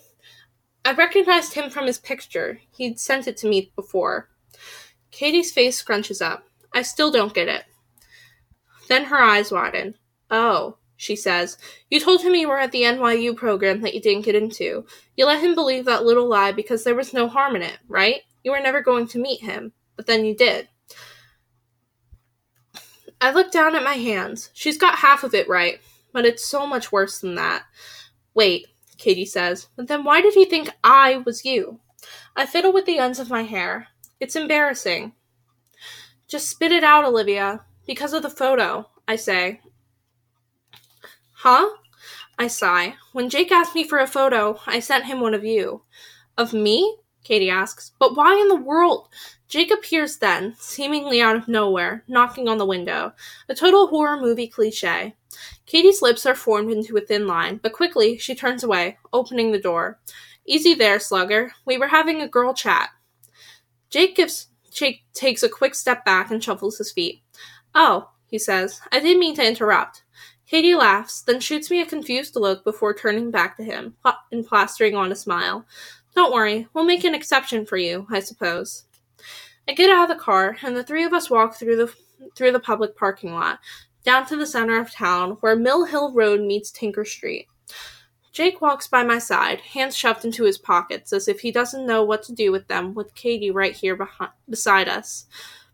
[0.85, 2.61] I recognized him from his picture.
[2.75, 4.29] He'd sent it to me before.
[5.11, 6.45] Katie's face scrunches up.
[6.73, 7.65] I still don't get it.
[8.87, 9.95] Then her eyes widen.
[10.31, 11.57] Oh, she says.
[11.89, 14.85] You told him you were at the NYU program that you didn't get into.
[15.15, 18.21] You let him believe that little lie because there was no harm in it, right?
[18.43, 20.69] You were never going to meet him, but then you did.
[23.21, 24.49] I look down at my hands.
[24.53, 25.79] She's got half of it right,
[26.13, 27.63] but it's so much worse than that.
[28.33, 28.67] Wait,
[28.97, 31.79] Katie says, but then why did he think I was you?
[32.35, 33.87] I fiddle with the ends of my hair.
[34.19, 35.13] It's embarrassing.
[36.27, 37.65] Just spit it out, Olivia.
[37.85, 39.61] Because of the photo, I say.
[41.33, 41.69] Huh?
[42.37, 42.95] I sigh.
[43.13, 45.81] When Jake asked me for a photo, I sent him one of you.
[46.37, 46.97] Of me?
[47.23, 47.91] Katie asks.
[47.99, 49.09] But why in the world?
[49.47, 53.13] Jake appears then, seemingly out of nowhere, knocking on the window.
[53.49, 55.15] A total horror movie cliche.
[55.65, 59.59] Katie's lips are formed into a thin line, but quickly she turns away, opening the
[59.59, 59.99] door.
[60.45, 61.51] Easy there, slugger.
[61.65, 62.89] We were having a girl chat.
[63.89, 67.21] Jake gives Jake takes a quick step back and shuffles his feet.
[67.73, 70.03] Oh, he says, I didn't mean to interrupt.
[70.47, 73.95] Katie laughs, then shoots me a confused look before turning back to him
[74.31, 75.65] and plastering on a smile.
[76.19, 78.83] Don't worry, we'll make an exception for you, I suppose.
[79.69, 81.93] I get out of the car, and the three of us walk through the
[82.35, 83.59] through the public parking lot,
[84.03, 87.47] down to the center of town, where Mill Hill Road meets Tinker Street.
[88.33, 92.03] Jake walks by my side, hands shoved into his pockets, as if he doesn't know
[92.03, 95.25] what to do with them, with Katie right here behind, beside us.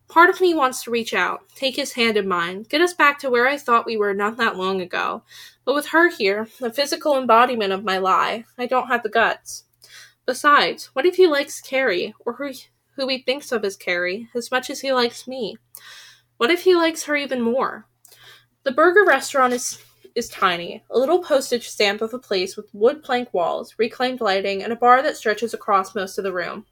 [0.09, 3.17] Part of me wants to reach out, take his hand in mine, get us back
[3.19, 5.23] to where I thought we were not that long ago.
[5.65, 9.64] But with her here, the physical embodiment of my lie, I don't have the guts.
[10.25, 12.51] Besides, what if he likes Carrie, or who,
[12.95, 15.57] who he thinks of as Carrie, as much as he likes me?
[16.37, 17.87] What if he likes her even more?
[18.63, 19.79] The burger restaurant is
[20.15, 24.63] is tiny, a little postage stamp of a place with wood plank walls, reclaimed lighting,
[24.63, 26.65] and a bar that stretches across most of the room.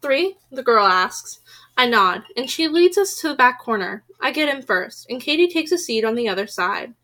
[0.00, 0.36] Three?
[0.50, 1.40] the girl asks.
[1.76, 4.04] I nod, and she leads us to the back corner.
[4.20, 6.94] I get in first, and Katie takes a seat on the other side.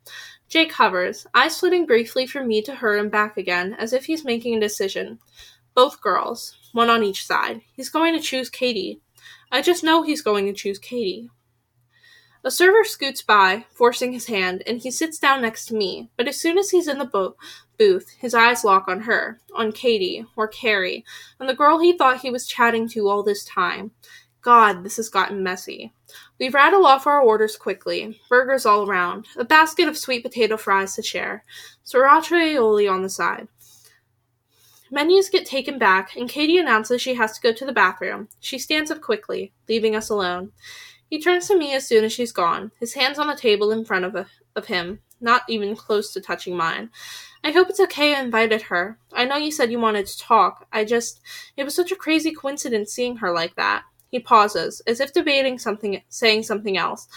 [0.53, 4.23] Jake hovers, eyes flitting briefly from me to her and back again, as if he's
[4.23, 5.19] making a decision.
[5.73, 7.63] Both girls, one on each side.
[7.73, 9.01] He's going to choose Katie.
[9.51, 11.31] I just know he's going to choose Katie.
[12.45, 16.29] A server scoots by, forcing his hand, and he sits down next to me, but
[16.29, 17.37] as soon as he's in the bo-
[17.79, 21.03] booth, his eyes lock on her, on Katie, or Carrie,
[21.41, 23.93] and the girl he thought he was chatting to all this time.
[24.43, 25.95] God, this has gotten messy.
[26.43, 30.97] We rattle off our orders quickly, burgers all around, a basket of sweet potato fries
[30.97, 31.45] to share,
[31.87, 33.47] sriracha aioli on the side.
[34.91, 38.27] Menus get taken back, and Katie announces she has to go to the bathroom.
[38.41, 40.51] She stands up quickly, leaving us alone.
[41.09, 43.85] He turns to me as soon as she's gone, his hands on the table in
[43.85, 44.27] front of, a,
[44.57, 46.91] of him, not even close to touching mine.
[47.45, 48.99] I hope it's okay I invited her.
[49.13, 50.67] I know you said you wanted to talk.
[50.73, 51.21] I just.
[51.57, 53.85] It was such a crazy coincidence seeing her like that.
[54.13, 57.09] He pauses, as if debating something, saying something else.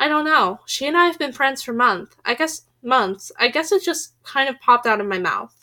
[0.00, 0.58] I don't know.
[0.66, 2.16] She and I have been friends for months.
[2.24, 3.30] I guess months.
[3.38, 5.54] I guess it just kind of popped out of my mouth.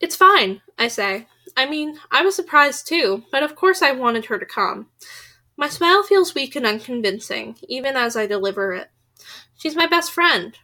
[0.00, 1.28] It's fine, I say.
[1.56, 4.88] I mean, I was surprised too, but of course I wanted her to come.
[5.56, 8.90] My smile feels weak and unconvincing, even as I deliver it.
[9.56, 10.58] She's my best friend.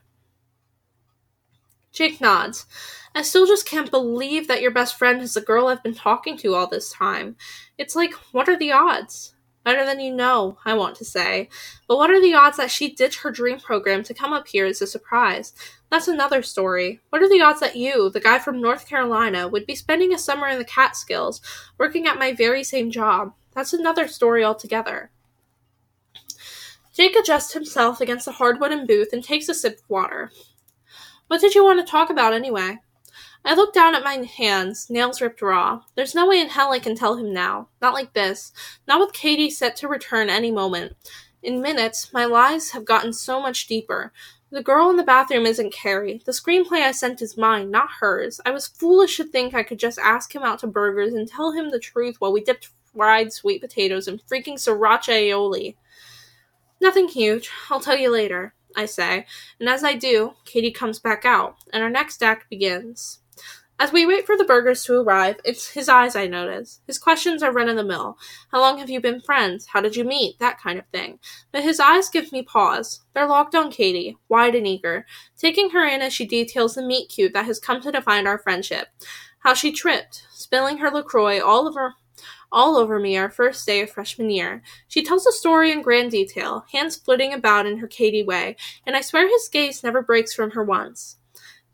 [1.96, 2.66] Jake nods.
[3.14, 6.36] I still just can't believe that your best friend is the girl I've been talking
[6.38, 7.36] to all this time.
[7.78, 9.34] It's like, what are the odds?
[9.64, 11.48] Better than you know, I want to say.
[11.88, 14.66] But what are the odds that she ditched her dream program to come up here
[14.66, 15.54] as a surprise?
[15.90, 17.00] That's another story.
[17.08, 20.18] What are the odds that you, the guy from North Carolina, would be spending a
[20.18, 21.40] summer in the Catskills,
[21.78, 23.32] working at my very same job?
[23.54, 25.10] That's another story altogether.
[26.94, 30.30] Jake adjusts himself against the hard wooden booth and takes a sip of water.
[31.28, 32.78] What did you want to talk about anyway?
[33.44, 35.82] I looked down at my hands, nails ripped raw.
[35.94, 37.68] There's no way in hell I can tell him now.
[37.80, 38.52] Not like this.
[38.86, 40.96] Not with Katie set to return any moment.
[41.42, 44.12] In minutes, my lies have gotten so much deeper.
[44.50, 46.22] The girl in the bathroom isn't Carrie.
[46.24, 48.40] The screenplay I sent is mine, not hers.
[48.46, 51.52] I was foolish to think I could just ask him out to burgers and tell
[51.52, 55.76] him the truth while we dipped fried sweet potatoes, in freaking sriracha aioli.
[56.80, 57.50] Nothing huge.
[57.70, 59.26] I'll tell you later, I say,
[59.58, 63.20] and as I do, Katie comes back out, and our next act begins.
[63.78, 66.80] As we wait for the burgers to arrive, it's his eyes I notice.
[66.86, 68.16] His questions are run of the mill.
[68.50, 69.66] How long have you been friends?
[69.66, 70.38] How did you meet?
[70.38, 71.18] That kind of thing.
[71.52, 73.02] But his eyes give me pause.
[73.12, 75.04] They're locked on Katie, wide and eager,
[75.36, 78.38] taking her in as she details the meet cute that has come to define our
[78.38, 78.88] friendship.
[79.40, 81.96] How she tripped, spilling her LaCroix all over
[82.50, 84.62] all over me our first day of freshman year.
[84.88, 88.96] She tells the story in grand detail, hands flitting about in her Katie way, and
[88.96, 91.16] I swear his gaze never breaks from her once.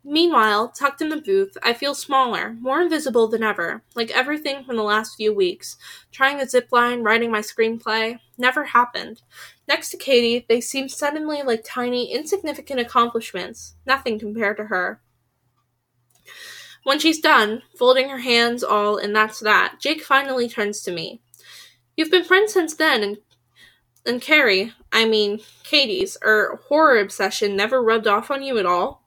[0.04, 4.76] Meanwhile, tucked in the booth, I feel smaller, more invisible than ever, like everything from
[4.76, 5.76] the last few weeks.
[6.10, 9.22] Trying the zip line, writing my screenplay, never happened.
[9.68, 15.00] Next to Katie, they seem suddenly like tiny, insignificant accomplishments, nothing compared to her.
[16.84, 21.20] When she's done, folding her hands all and that's that, Jake finally turns to me.
[21.96, 23.18] You've been friends since then, and
[24.04, 29.04] and Carrie, I mean Katie's, er horror obsession never rubbed off on you at all?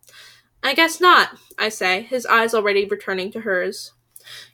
[0.63, 3.91] I guess not, I say, his eyes already returning to hers.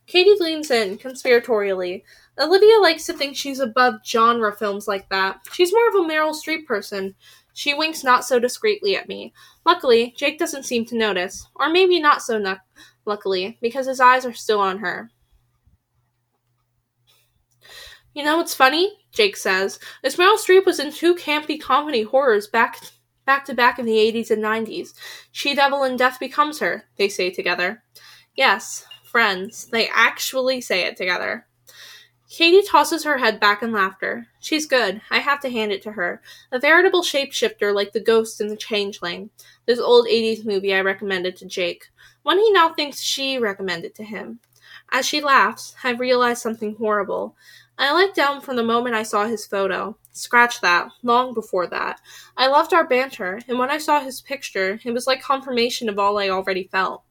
[0.07, 2.03] Katie leans in, conspiratorially.
[2.39, 5.39] Olivia likes to think she's above genre films like that.
[5.53, 7.15] She's more of a Meryl Streep person.
[7.53, 9.34] She winks not so discreetly at me.
[9.65, 12.55] Luckily, Jake doesn't seem to notice, or maybe not so nu-
[13.06, 15.10] luckily, because his eyes are still on her.
[18.14, 18.97] You know what's funny?
[19.12, 19.80] Jake says.
[20.04, 22.78] Is Meryl Streep was in two campy comedy horrors back
[23.26, 24.93] back to back in the 80s and 90s.
[25.32, 27.84] She Devil and Death Becomes Her, they say together.
[28.36, 31.45] Yes, friends, they actually say it together.
[32.30, 34.26] Katie tosses her head back in laughter.
[34.39, 35.02] She's good.
[35.12, 36.22] I have to hand it to her.
[36.52, 39.30] A veritable shapeshifter like the ghost in The Changeling,
[39.66, 41.89] this old 80s movie I recommended to Jake.
[42.24, 44.39] One he now thinks she recommended to him.
[44.91, 47.36] As she laughs, I've realized something horrible.
[47.78, 49.97] I liked Elm from the moment I saw his photo.
[50.11, 50.89] Scratch that.
[51.01, 51.99] Long before that.
[52.38, 55.97] I loved our banter, and when I saw his picture, it was like confirmation of
[55.97, 57.03] all I already felt.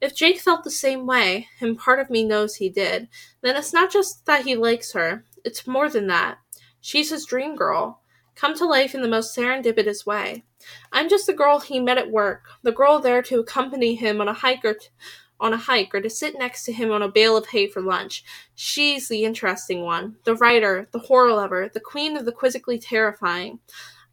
[0.00, 3.08] If Jake felt the same way, and part of me knows he did,
[3.40, 6.38] then it's not just that he likes her, it's more than that.
[6.80, 8.00] She's his dream girl,
[8.36, 10.44] come to life in the most serendipitous way.
[10.92, 14.28] I'm just the girl he met at work, the girl there to accompany him on
[14.28, 14.88] a hike or t-
[15.40, 17.82] on a hike or to sit next to him on a bale of hay for
[17.82, 18.24] lunch.
[18.54, 23.58] She's the interesting one, the writer, the horror lover, the queen of the quizzically terrifying.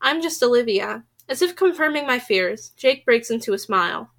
[0.01, 1.03] I'm just Olivia.
[1.29, 4.11] As if confirming my fears, Jake breaks into a smile.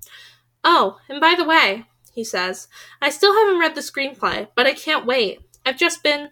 [0.63, 1.85] Oh, and by the way,
[2.15, 2.69] he says,
[3.03, 5.41] I still haven't read the screenplay, but I can't wait.
[5.67, 6.31] I've just been.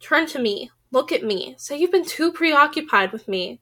[0.00, 0.70] Turn to me.
[0.90, 1.54] Look at me.
[1.58, 3.60] Say you've been too preoccupied with me.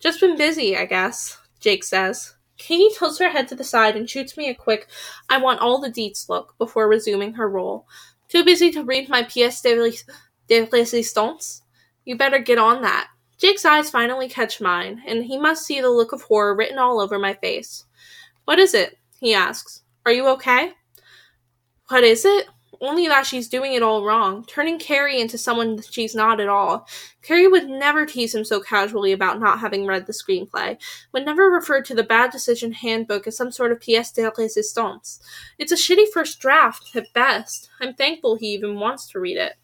[0.00, 2.34] Just been busy, I guess, Jake says.
[2.56, 4.88] Katie tilts her head to the side and shoots me a quick,
[5.28, 7.86] I want all the deets look before resuming her role.
[8.28, 11.62] Too busy to read my pièce de résistance?
[12.04, 13.08] You better get on that.
[13.38, 17.00] Jake's eyes finally catch mine, and he must see the look of horror written all
[17.00, 17.84] over my face.
[18.44, 18.96] What is it?
[19.20, 19.82] he asks.
[20.06, 20.72] Are you okay?
[21.88, 22.46] What is it?
[22.80, 26.88] Only that she's doing it all wrong, turning Carrie into someone she's not at all.
[27.22, 30.76] Carrie would never tease him so casually about not having read the screenplay,
[31.12, 35.20] would never refer to the bad decision handbook as some sort of pièce de résistance.
[35.58, 37.70] It's a shitty first draft, at best.
[37.80, 39.54] I'm thankful he even wants to read it.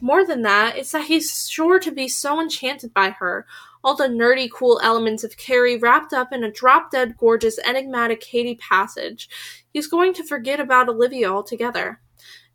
[0.00, 3.46] More than that, it's that he's sure to be so enchanted by her,
[3.84, 8.20] all the nerdy cool elements of Carrie wrapped up in a drop dead gorgeous enigmatic
[8.20, 9.28] Katie passage.
[9.72, 12.00] He's going to forget about Olivia altogether.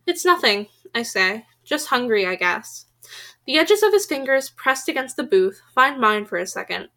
[0.08, 1.46] It's nothing, I say.
[1.66, 2.86] Just hungry, I guess.
[3.46, 6.88] The edges of his fingers, pressed against the booth, find mine for a second.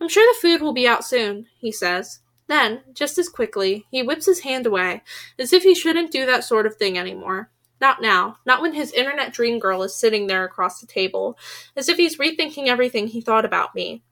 [0.00, 2.20] I'm sure the food will be out soon, he says.
[2.48, 5.02] Then, just as quickly, he whips his hand away,
[5.38, 7.50] as if he shouldn't do that sort of thing anymore.
[7.80, 8.38] Not now.
[8.44, 11.38] Not when his internet dream girl is sitting there across the table,
[11.76, 14.02] as if he's rethinking everything he thought about me.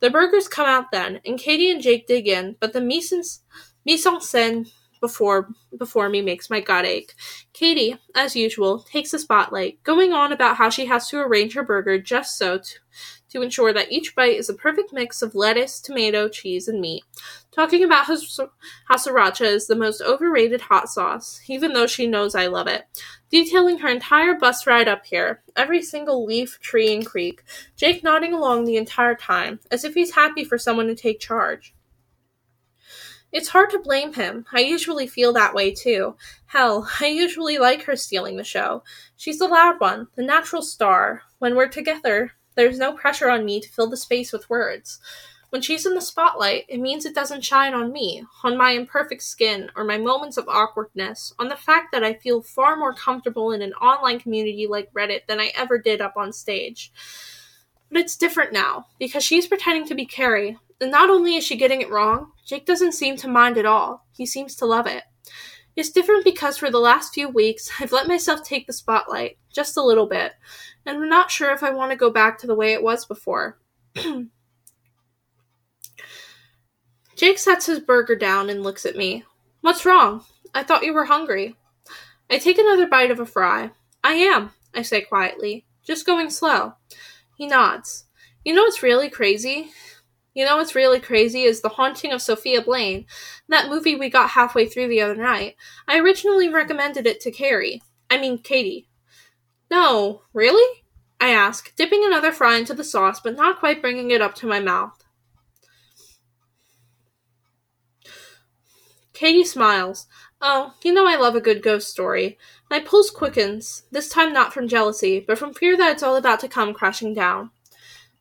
[0.00, 3.22] The burgers come out then, and Katie and Jake dig in, but the mise en,
[3.86, 4.70] scène
[5.00, 7.14] before before me makes my gut ache.
[7.52, 11.62] Katie, as usual, takes the spotlight, going on about how she has to arrange her
[11.62, 12.74] burger just so to,
[13.30, 17.04] to ensure that each bite is a perfect mix of lettuce, tomato, cheese, and meat.
[17.52, 18.16] Talking about how,
[18.86, 22.86] how sriracha is the most overrated hot sauce, even though she knows I love it.
[23.30, 27.42] Detailing her entire bus ride up here, every single leaf, tree, and creek,
[27.76, 31.74] Jake nodding along the entire time, as if he's happy for someone to take charge.
[33.30, 34.46] It's hard to blame him.
[34.52, 36.16] I usually feel that way too.
[36.46, 38.82] Hell, I usually like her stealing the show.
[39.16, 41.22] She's the loud one, the natural star.
[41.38, 44.98] When we're together, there's no pressure on me to fill the space with words.
[45.50, 49.22] When she's in the spotlight, it means it doesn't shine on me, on my imperfect
[49.22, 53.52] skin, or my moments of awkwardness, on the fact that I feel far more comfortable
[53.52, 56.92] in an online community like Reddit than I ever did up on stage.
[57.90, 61.80] But it's different now, because she's pretending to be Carrie, not only is she getting
[61.80, 64.06] it wrong, Jake doesn't seem to mind at all.
[64.12, 65.02] He seems to love it.
[65.74, 69.76] It's different because for the last few weeks, I've let myself take the spotlight, just
[69.76, 70.32] a little bit,
[70.84, 73.06] and I'm not sure if I want to go back to the way it was
[73.06, 73.58] before.
[77.16, 79.24] Jake sets his burger down and looks at me.
[79.60, 80.24] What's wrong?
[80.54, 81.56] I thought you were hungry.
[82.30, 83.70] I take another bite of a fry.
[84.04, 86.74] I am, I say quietly, just going slow.
[87.36, 88.06] He nods.
[88.44, 89.70] You know what's really crazy?
[90.34, 93.06] You know what's really crazy is The Haunting of Sophia Blaine,
[93.48, 95.56] that movie we got halfway through the other night.
[95.88, 97.82] I originally recommended it to Carrie.
[98.10, 98.88] I mean, Katie.
[99.70, 100.82] No, really?
[101.20, 104.46] I ask, dipping another fry into the sauce but not quite bringing it up to
[104.46, 105.04] my mouth.
[109.12, 110.06] Katie smiles.
[110.40, 112.38] Oh, you know I love a good ghost story.
[112.70, 116.38] My pulse quickens, this time not from jealousy, but from fear that it's all about
[116.40, 117.50] to come crashing down.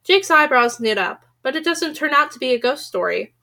[0.04, 3.34] Jake's eyebrows knit up but it doesn't turn out to be a ghost story.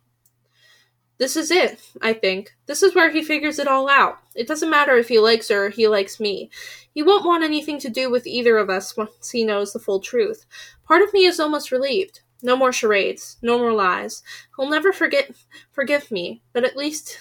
[1.16, 2.54] This is it, I think.
[2.66, 4.18] This is where he figures it all out.
[4.34, 6.50] It doesn't matter if he likes her or he likes me.
[6.92, 10.00] He won't want anything to do with either of us once he knows the full
[10.00, 10.44] truth.
[10.86, 12.20] Part of me is almost relieved.
[12.42, 14.22] No more charades, no more lies.
[14.54, 15.30] He'll never forget
[15.72, 17.18] forgive me, but at least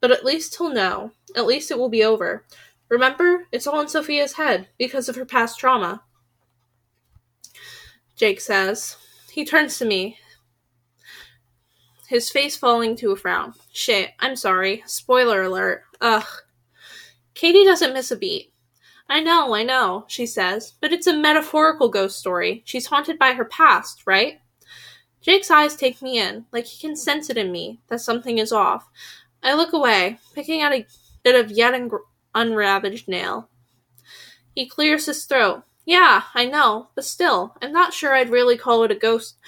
[0.00, 1.10] but at least he'll know.
[1.36, 2.46] At least it will be over.
[2.88, 6.02] Remember, it's all in Sophia's head because of her past trauma.
[8.16, 8.96] Jake says.
[9.36, 10.16] He turns to me,
[12.08, 13.52] his face falling to a frown.
[13.70, 14.82] Shit, I'm sorry.
[14.86, 15.82] Spoiler alert.
[16.00, 16.24] Ugh.
[17.34, 18.54] Katie doesn't miss a beat.
[19.10, 22.62] I know, I know, she says, but it's a metaphorical ghost story.
[22.64, 24.40] She's haunted by her past, right?
[25.20, 28.52] Jake's eyes take me in, like he can sense it in me that something is
[28.52, 28.88] off.
[29.42, 30.86] I look away, picking out a
[31.22, 31.90] bit of yet un-
[32.34, 33.50] unravaged nail.
[34.54, 35.64] He clears his throat.
[35.86, 39.38] Yeah, I know, but still, I'm not sure I'd really call it a ghost.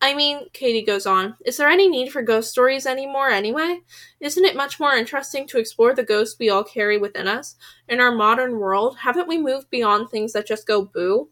[0.00, 3.80] I mean, Katie goes on, is there any need for ghost stories anymore anyway?
[4.20, 7.56] Isn't it much more interesting to explore the ghosts we all carry within us?
[7.88, 11.30] In our modern world, haven't we moved beyond things that just go boo?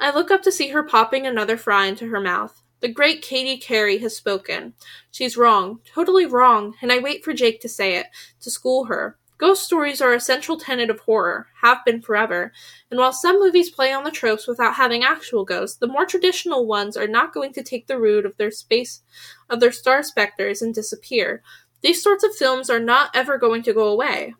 [0.00, 2.62] I look up to see her popping another fry into her mouth.
[2.80, 4.74] The great Katie Carrie has spoken.
[5.12, 8.06] She's wrong, totally wrong, and I wait for Jake to say it,
[8.40, 9.19] to school her.
[9.40, 12.52] Ghost stories are a central tenet of horror, have been forever,
[12.90, 16.66] and while some movies play on the tropes without having actual ghosts, the more traditional
[16.66, 19.00] ones are not going to take the route of their space
[19.48, 21.42] of their star specters and disappear.
[21.80, 24.34] These sorts of films are not ever going to go away.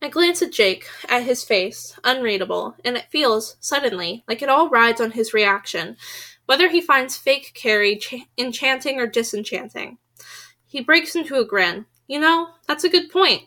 [0.00, 4.70] I glance at Jake, at his face, unreadable, and it feels, suddenly, like it all
[4.70, 5.98] rides on his reaction,
[6.46, 9.98] whether he finds fake Carrie ch- enchanting or disenchanting.
[10.64, 11.84] He breaks into a grin.
[12.06, 13.44] You know, that's a good point,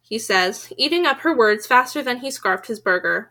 [0.00, 3.30] he says, eating up her words faster than he scarfed his burger.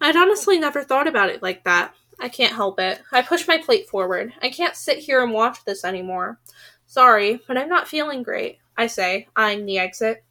[0.00, 1.94] I'd honestly never thought about it like that.
[2.20, 3.02] I can't help it.
[3.10, 4.32] I push my plate forward.
[4.40, 6.38] I can't sit here and watch this anymore.
[6.86, 10.24] Sorry, but I'm not feeling great, I say, eyeing the exit.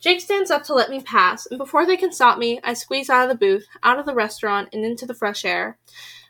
[0.00, 3.10] Jake stands up to let me pass, and before they can stop me, I squeeze
[3.10, 5.78] out of the booth, out of the restaurant, and into the fresh air.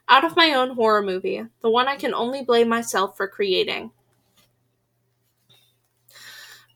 [0.09, 3.91] Out of my own horror movie, the one I can only blame myself for creating.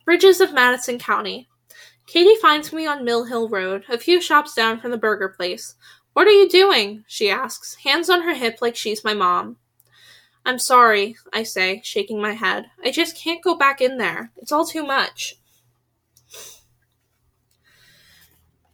[0.09, 1.51] Bridges of Madison County.
[2.07, 5.75] Katie finds me on Mill Hill Road, a few shops down from the burger place.
[6.15, 7.05] What are you doing?
[7.07, 9.59] she asks, hands on her hip like she's my mom.
[10.47, 12.71] I'm sorry, I say, shaking my head.
[12.83, 14.33] I just can't go back in there.
[14.39, 15.35] It's all too much.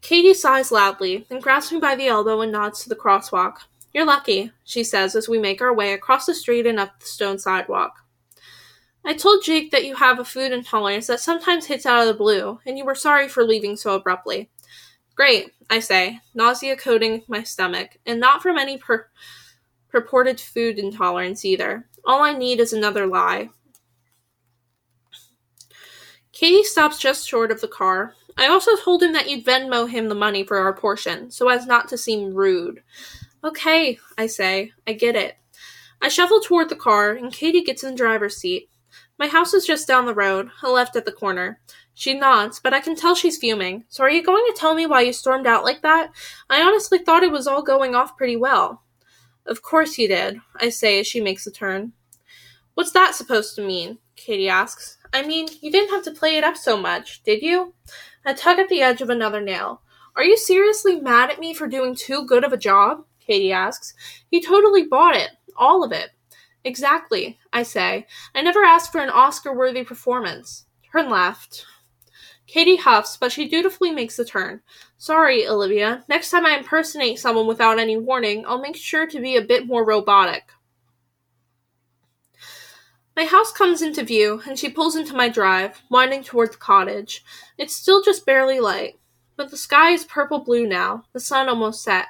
[0.03, 3.57] Katie sighs loudly, then grabs me by the elbow and nods to the crosswalk.
[3.93, 7.07] You're lucky, she says as we make our way across the street and up the
[7.07, 8.03] stone sidewalk.
[9.05, 12.14] I told Jake that you have a food intolerance that sometimes hits out of the
[12.14, 14.50] blue, and you were sorry for leaving so abruptly.
[15.14, 18.80] Great, I say, nausea coating my stomach, and not from any
[19.90, 21.86] purported food intolerance either.
[22.07, 23.50] All I need is another lie.
[26.32, 28.14] Katie stops just short of the car.
[28.36, 31.66] I also told him that you'd Venmo him the money for our portion, so as
[31.66, 32.82] not to seem rude.
[33.44, 34.72] Okay, I say.
[34.86, 35.36] I get it.
[36.02, 38.68] I shuffle toward the car, and Katie gets in the driver's seat.
[39.19, 41.61] My house is just down the road, a left at the corner.
[41.95, 43.85] She nods, but I can tell she's fuming.
[43.89, 46.11] So are you going to tell me why you stormed out like that?
[46.51, 48.83] I honestly thought it was all going off pretty well.
[49.47, 51.93] Of course you did, I say as she makes a turn.
[52.75, 53.99] What's that supposed to mean?
[54.17, 54.99] Katie asks.
[55.12, 57.75] I mean, you didn't have to play it up so much, did you?
[58.25, 59.83] I tug at the edge of another nail.
[60.17, 63.05] Are you seriously mad at me for doing too good of a job?
[63.21, 63.95] Katie asks.
[64.29, 65.31] He totally bought it.
[65.57, 66.11] All of it.
[66.65, 68.07] Exactly, I say.
[68.35, 70.65] I never asked for an Oscar worthy performance.
[70.91, 71.67] Turn left.
[72.47, 74.62] Katie huffs, but she dutifully makes the turn.
[74.97, 76.05] Sorry, Olivia.
[76.09, 79.67] Next time I impersonate someone without any warning, I'll make sure to be a bit
[79.67, 80.53] more robotic.
[83.17, 87.25] My house comes into view, and she pulls into my drive, winding toward the cottage.
[87.57, 88.99] It's still just barely light,
[89.37, 92.07] but the sky is purple blue now, the sun almost set.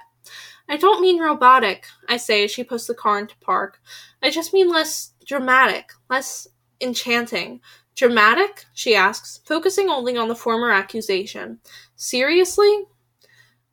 [0.68, 3.80] I don't mean robotic, I say as she puts the car into park.
[4.22, 6.48] I just mean less dramatic, less
[6.80, 7.60] enchanting.
[7.94, 8.64] Dramatic?
[8.72, 11.60] she asks, focusing only on the former accusation.
[11.96, 12.84] Seriously?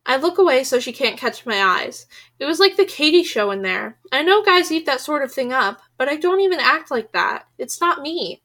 [0.06, 2.08] I look away so she can't catch my eyes.
[2.39, 3.98] It was like the Katie show in there.
[4.12, 7.12] I know guys eat that sort of thing up, but I don't even act like
[7.14, 7.46] that.
[7.58, 8.42] It's not me.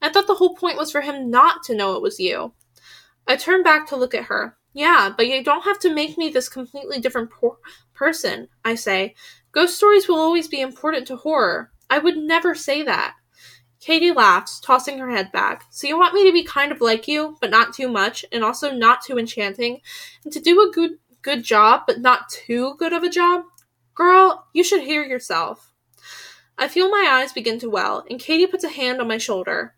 [0.00, 2.52] I thought the whole point was for him not to know it was you.
[3.26, 4.56] I turn back to look at her.
[4.72, 7.58] Yeah, but you don't have to make me this completely different por-
[8.00, 9.14] person, I say.
[9.52, 11.70] Ghost stories will always be important to horror.
[11.90, 13.14] I would never say that.
[13.78, 15.64] Katie laughs, tossing her head back.
[15.70, 18.42] So you want me to be kind of like you, but not too much, and
[18.42, 19.82] also not too enchanting,
[20.24, 23.42] and to do a good good job, but not too good of a job?
[23.94, 25.70] Girl, you should hear yourself.
[26.56, 29.74] I feel my eyes begin to well, and Katie puts a hand on my shoulder.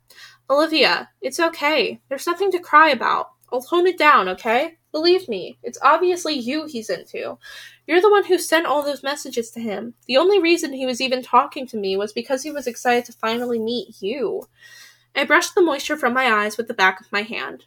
[0.49, 2.01] Olivia, it's okay.
[2.09, 3.31] There's nothing to cry about.
[3.53, 4.79] I'll tone it down, okay?
[4.93, 7.39] Believe me, it's obviously you he's into.
[7.87, 9.95] You're the one who sent all those messages to him.
[10.07, 13.13] The only reason he was even talking to me was because he was excited to
[13.13, 14.49] finally meet you.
[15.15, 17.65] I brushed the moisture from my eyes with the back of my hand.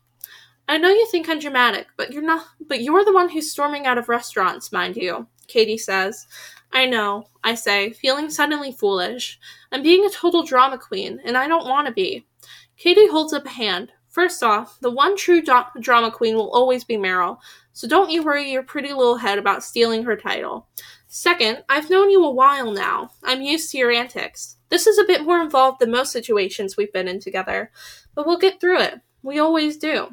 [0.68, 3.86] I know you think I'm dramatic, but you're not but you're the one who's storming
[3.86, 6.26] out of restaurants, mind you, Katie says.
[6.74, 9.40] I know, I say, feeling suddenly foolish.
[9.72, 12.26] I'm being a total drama queen, and I don't want to be.
[12.78, 13.92] Katie holds up a hand.
[14.10, 17.38] First off, the one true do- drama queen will always be Meryl,
[17.76, 20.70] so don't you worry your pretty little head about stealing her title.
[21.10, 23.10] Second, I've known you a while now.
[23.22, 24.56] I'm used to your antics.
[24.70, 27.72] This is a bit more involved than most situations we've been in together,
[28.16, 29.02] but we'll get through it.
[29.24, 30.08] We always do.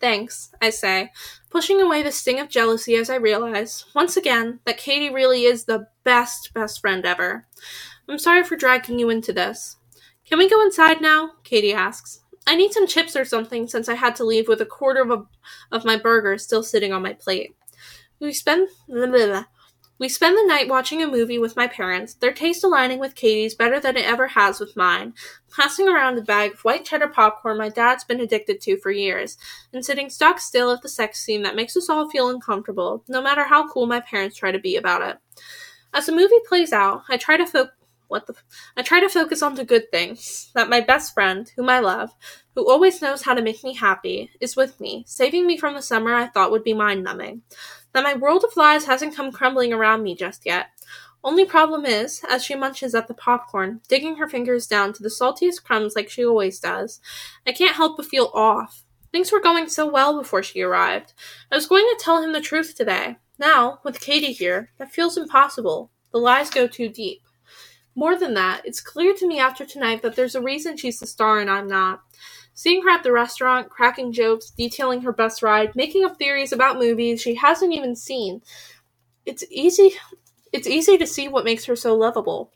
[0.00, 1.12] Thanks, I say,
[1.50, 5.66] pushing away the sting of jealousy as I realize, once again, that Katie really is
[5.66, 7.46] the best, best friend ever.
[8.08, 9.76] I'm sorry for dragging you into this.
[10.24, 11.32] Can we go inside now?
[11.42, 12.20] Katie asks.
[12.46, 15.10] I need some chips or something since I had to leave with a quarter of,
[15.10, 15.24] a,
[15.72, 17.56] of my burger still sitting on my plate.
[18.20, 19.44] We spend blah, blah, blah.
[19.96, 23.54] We spend the night watching a movie with my parents, their taste aligning with Katie's
[23.54, 25.14] better than it ever has with mine,
[25.54, 29.38] passing around a bag of white cheddar popcorn my dad's been addicted to for years,
[29.72, 33.22] and sitting stock still at the sex scene that makes us all feel uncomfortable, no
[33.22, 35.16] matter how cool my parents try to be about it.
[35.92, 37.74] As the movie plays out, I try to focus
[38.08, 38.34] what the
[38.76, 42.10] I try to focus on the good things that my best friend, whom I love,
[42.54, 45.82] who always knows how to make me happy, is with me, saving me from the
[45.82, 47.42] summer I thought would be mind numbing.
[47.92, 50.66] That my world of lies hasn't come crumbling around me just yet.
[51.22, 55.08] Only problem is, as she munches at the popcorn, digging her fingers down to the
[55.08, 57.00] saltiest crumbs like she always does,
[57.46, 58.84] I can't help but feel off.
[59.10, 61.14] Things were going so well before she arrived.
[61.50, 63.16] I was going to tell him the truth today.
[63.38, 65.90] Now, with Katie here, that feels impossible.
[66.12, 67.22] The lies go too deep.
[67.94, 71.06] More than that, it's clear to me after tonight that there's a reason she's the
[71.06, 72.02] star and I'm not.
[72.52, 76.78] Seeing her at the restaurant, cracking jokes, detailing her bus ride, making up theories about
[76.78, 78.42] movies she hasn't even seen.
[79.26, 79.92] It's easy
[80.54, 82.52] it's easy to see what makes her so lovable.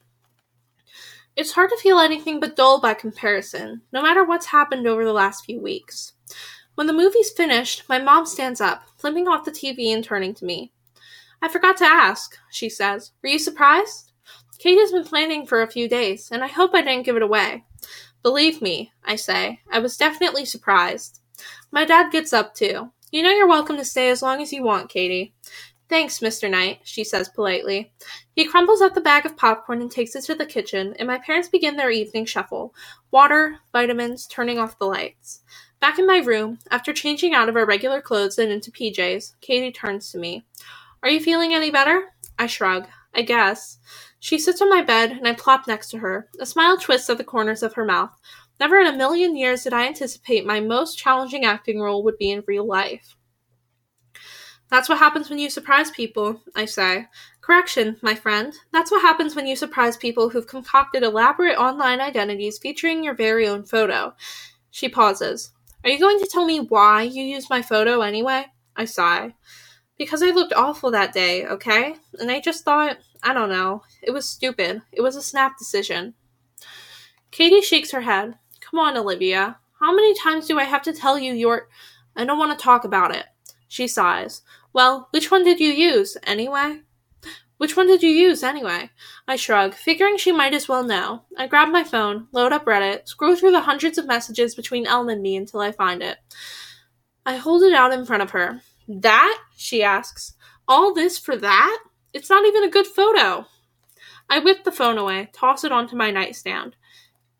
[1.34, 5.12] It's hard to feel anything but dull by comparison, no matter what's happened over the
[5.12, 6.12] last few weeks.
[6.76, 10.44] When the movie's finished, my mom stands up, flipping off the TV and turning to
[10.44, 10.70] me.
[11.42, 13.10] I forgot to ask, she says.
[13.20, 14.07] Were you surprised?
[14.58, 17.22] Kate has been planning for a few days, and I hope I didn't give it
[17.22, 17.64] away.
[18.22, 21.20] Believe me, I say, I was definitely surprised.
[21.70, 22.90] My dad gets up too.
[23.12, 25.32] You know you're welcome to stay as long as you want, Katie.
[25.88, 26.50] Thanks, Mr.
[26.50, 27.92] Knight, she says politely.
[28.34, 31.18] He crumbles up the bag of popcorn and takes it to the kitchen, and my
[31.18, 32.74] parents begin their evening shuffle
[33.12, 35.40] water, vitamins, turning off the lights.
[35.80, 39.70] Back in my room, after changing out of our regular clothes and into PJs, Katie
[39.70, 40.44] turns to me.
[41.02, 42.12] Are you feeling any better?
[42.36, 42.88] I shrug.
[43.14, 43.78] I guess.
[44.20, 46.28] She sits on my bed, and I plop next to her.
[46.40, 48.18] A smile twists at the corners of her mouth.
[48.58, 52.30] Never in a million years did I anticipate my most challenging acting role would be
[52.30, 53.16] in real life.
[54.70, 57.06] That's what happens when you surprise people, I say.
[57.40, 58.52] Correction, my friend.
[58.72, 63.48] That's what happens when you surprise people who've concocted elaborate online identities featuring your very
[63.48, 64.14] own photo.
[64.70, 65.52] She pauses.
[65.84, 68.46] Are you going to tell me why you used my photo anyway?
[68.76, 69.34] I sigh.
[69.98, 71.96] Because I looked awful that day, okay?
[72.20, 73.82] And I just thought, I don't know.
[74.00, 74.80] It was stupid.
[74.92, 76.14] It was a snap decision.
[77.30, 78.36] Katie shakes her head.
[78.60, 79.58] Come on, Olivia.
[79.80, 81.68] How many times do I have to tell you you're.
[82.16, 83.26] I don't want to talk about it.
[83.68, 84.42] She sighs.
[84.72, 86.82] Well, which one did you use, anyway?
[87.58, 88.90] Which one did you use, anyway?
[89.26, 91.22] I shrug, figuring she might as well know.
[91.36, 95.10] I grab my phone, load up Reddit, scroll through the hundreds of messages between Ellen
[95.10, 96.18] and me until I find it.
[97.26, 98.62] I hold it out in front of her.
[98.88, 99.38] That?
[99.56, 100.34] She asks.
[100.66, 101.78] All this for that?
[102.14, 103.46] It's not even a good photo.
[104.30, 106.76] I whip the phone away, toss it onto my nightstand.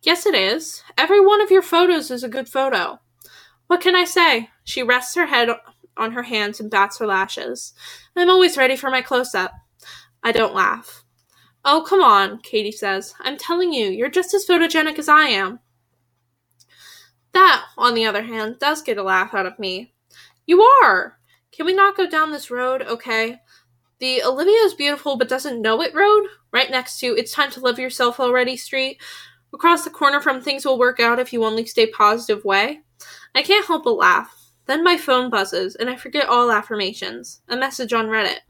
[0.03, 0.83] Yes, it is.
[0.97, 3.01] Every one of your photos is a good photo.
[3.67, 4.51] What can I say?
[4.65, 5.49] She rests her head
[5.97, 7.75] on her hands and bats her lashes.
[8.17, 9.53] I'm always ready for my close up.
[10.23, 11.05] I don't laugh.
[11.65, 13.15] Oh, come on, Katie says.
[13.21, 15.61] I'm telling you, you're just as photogenic as I am.
[17.33, 19.93] That, on the other hand, does get a laugh out of me.
[20.47, 21.18] You are!
[21.53, 23.41] Can we not go down this road, okay?
[23.99, 27.61] The Olivia is beautiful but doesn't know it road, right next to It's Time to
[27.61, 29.01] Love Yourself Already Street,
[29.53, 32.81] across the corner from Things Will Work Out If You Only Stay Positive Way.
[33.35, 34.35] I can't help but laugh.
[34.67, 37.41] Then my phone buzzes, and I forget all affirmations.
[37.49, 38.41] A message on Reddit.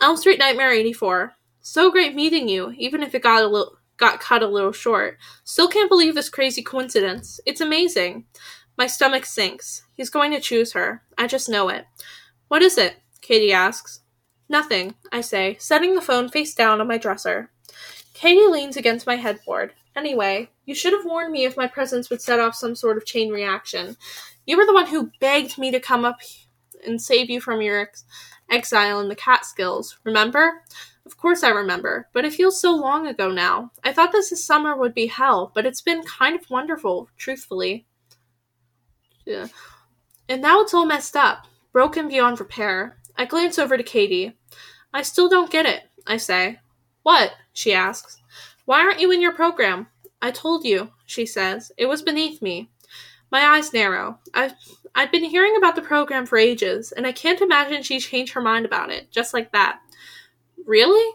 [0.00, 1.34] Elm Street Nightmare 84.
[1.60, 5.18] So great meeting you, even if it got a little got cut a little short.
[5.44, 7.40] Still can't believe this crazy coincidence.
[7.46, 8.26] It's amazing.
[8.78, 9.82] My stomach sinks.
[9.94, 11.02] He's going to choose her.
[11.18, 11.86] I just know it.
[12.46, 12.98] What is it?
[13.20, 14.02] Katie asks.
[14.48, 17.50] Nothing, I say, setting the phone face down on my dresser.
[18.14, 19.72] Katie leans against my headboard.
[19.96, 23.04] Anyway, you should have warned me if my presence would set off some sort of
[23.04, 23.96] chain reaction.
[24.46, 26.20] You were the one who begged me to come up
[26.86, 28.04] and save you from your ex-
[28.48, 30.62] exile in the Catskills, remember?
[31.04, 33.72] Of course I remember, but it feels so long ago now.
[33.82, 37.86] I thought this summer would be hell, but it's been kind of wonderful, truthfully.
[39.28, 39.48] Yeah.
[40.30, 42.98] And now it's all messed up, broken beyond repair.
[43.14, 44.38] I glance over to Katie.
[44.94, 46.60] I still don't get it, I say.
[47.02, 47.32] What?
[47.52, 48.16] she asks.
[48.64, 49.88] Why aren't you in your program?
[50.22, 51.70] I told you, she says.
[51.76, 52.70] It was beneath me.
[53.30, 54.18] My eyes narrow.
[54.32, 54.54] I've
[54.94, 58.40] I've been hearing about the program for ages, and I can't imagine she changed her
[58.40, 59.80] mind about it, just like that.
[60.64, 61.14] Really?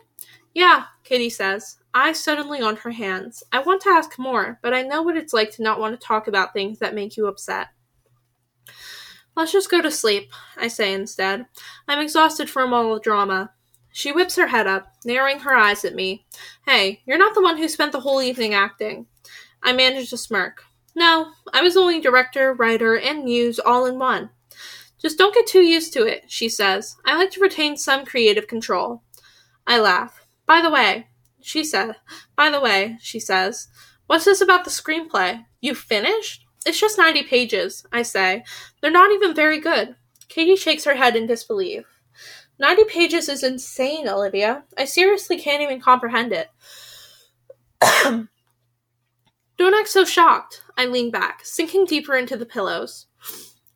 [0.54, 1.78] Yeah, Kitty says.
[1.96, 3.44] Eyes suddenly on her hands.
[3.52, 6.08] I want to ask more, but I know what it's like to not want to
[6.08, 7.70] talk about things that make you upset.
[9.36, 11.46] Let's just go to sleep, I say instead.
[11.88, 13.52] I'm exhausted from all the drama.
[13.92, 16.26] She whips her head up, narrowing her eyes at me.
[16.66, 19.08] Hey, you're not the one who spent the whole evening acting.
[19.62, 20.64] I manage to smirk.
[20.96, 24.30] No, I was only director, writer, and muse all in one.
[25.02, 26.96] Just don't get too used to it, she says.
[27.06, 29.04] I like to retain some creative control.
[29.68, 30.26] I laugh.
[30.46, 31.08] By the way,
[31.42, 31.96] she said,
[32.36, 33.68] by the way, she says,
[34.08, 35.46] what's this about the screenplay?
[35.62, 36.43] You finished?
[36.66, 38.44] It's just 90 pages, I say.
[38.82, 39.96] They're not even very good.
[40.30, 41.86] Katie shakes her head in disbelief.
[42.60, 44.64] 90 pages is insane, Olivia.
[44.78, 46.50] I seriously can't even comprehend it.
[49.58, 50.64] Don't act so shocked.
[50.78, 53.08] I lean back, sinking deeper into the pillows.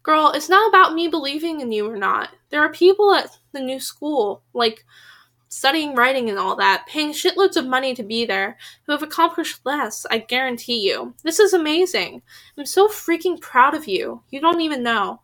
[0.03, 2.29] Girl, it's not about me believing in you or not.
[2.49, 4.85] There are people at the new school, like
[5.57, 9.59] studying writing and all that, paying shitloads of money to be there, who have accomplished
[9.65, 11.15] less, I guarantee you.
[11.23, 12.21] This is amazing.
[12.57, 14.21] I'm so freaking proud of you.
[14.29, 15.21] You don't even know.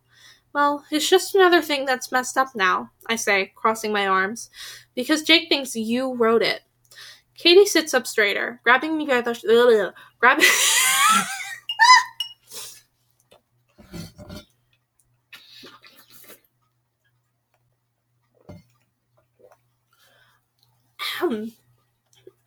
[0.52, 4.50] Well, it's just another thing that's messed up now, I say, crossing my arms,
[4.96, 6.62] because Jake thinks you wrote it.
[7.36, 10.46] Katie sits up straighter, grabbing me by the ugh, grabbing.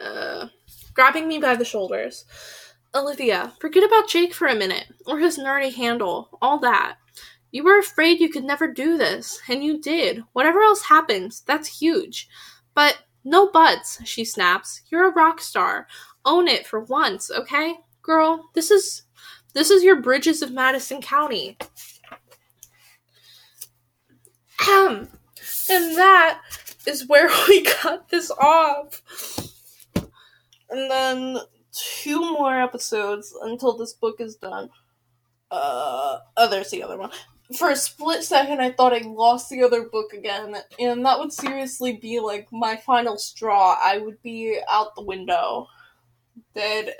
[0.01, 0.48] uh,
[0.94, 2.24] grabbing me by the shoulders.
[2.94, 6.97] Olivia, forget about Jake for a minute, or his nerdy handle, all that.
[7.51, 10.22] You were afraid you could never do this, and you did.
[10.32, 12.28] Whatever else happens, that's huge.
[12.74, 14.82] But no buts, she snaps.
[14.90, 15.86] You're a rock star.
[16.24, 17.74] Own it for once, okay?
[18.02, 19.02] Girl, this is
[19.52, 21.56] this is your Bridges of Madison County.
[25.70, 26.43] and that
[26.86, 29.02] is where we cut this off.
[30.68, 31.38] And then
[31.72, 34.70] two more episodes until this book is done.
[35.50, 37.10] Uh, oh, there's the other one.
[37.56, 41.32] For a split second, I thought I lost the other book again, and that would
[41.32, 43.78] seriously be like my final straw.
[43.80, 45.68] I would be out the window,
[46.56, 46.94] dead.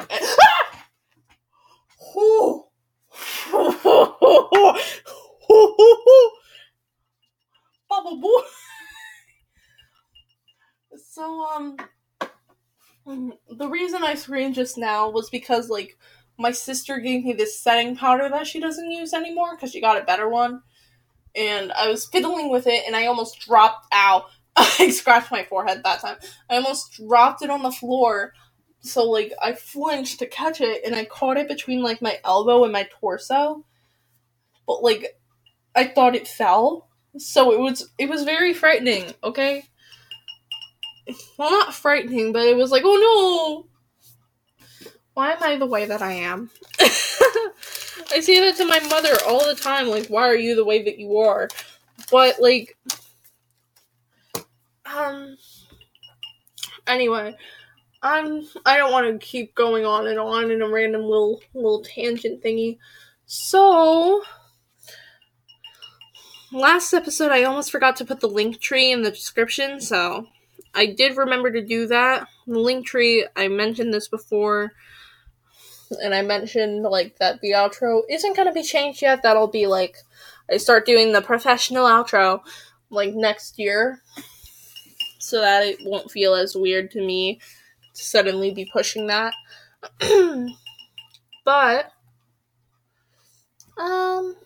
[7.89, 8.43] Bubble boy.
[11.17, 11.79] So um,
[13.07, 15.97] the reason I screamed just now was because like
[16.37, 19.99] my sister gave me this setting powder that she doesn't use anymore because she got
[19.99, 20.61] a better one.
[21.35, 24.27] And I was fiddling with it and I almost dropped out.
[24.57, 26.19] I scratched my forehead that time.
[26.51, 28.35] I almost dropped it on the floor.
[28.81, 32.65] So like I flinched to catch it and I caught it between like my elbow
[32.65, 33.65] and my torso.
[34.67, 35.17] But like
[35.75, 36.91] I thought it fell.
[37.17, 39.65] So it was it was very frightening, okay?
[41.39, 43.71] Well not frightening, but it was like, oh no
[45.17, 46.51] why am I the way that I am?
[46.79, 50.83] I say that to my mother all the time, like, why are you the way
[50.83, 51.49] that you are?
[52.11, 52.77] But, like,
[54.85, 55.39] um,
[56.87, 57.35] anyway,
[58.03, 61.83] I'm, I don't want to keep going on and on in a random little, little
[61.83, 62.77] tangent thingy.
[63.25, 64.23] So,
[66.53, 70.27] last episode I almost forgot to put the Linktree in the description, so
[70.77, 72.29] I did remember to do that.
[72.47, 74.73] The Linktree, I mentioned this before
[76.03, 79.23] and I mentioned like that the outro isn't gonna be changed yet.
[79.23, 79.97] That'll be like
[80.51, 82.41] I start doing the professional outro
[82.91, 84.01] like next year,
[85.19, 87.41] so that it won't feel as weird to me
[87.95, 89.33] to suddenly be pushing that.
[91.45, 91.93] but
[93.79, 94.37] um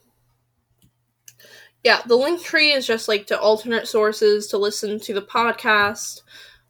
[1.84, 6.22] yeah, the Linktree is just like to alternate sources to listen to the podcast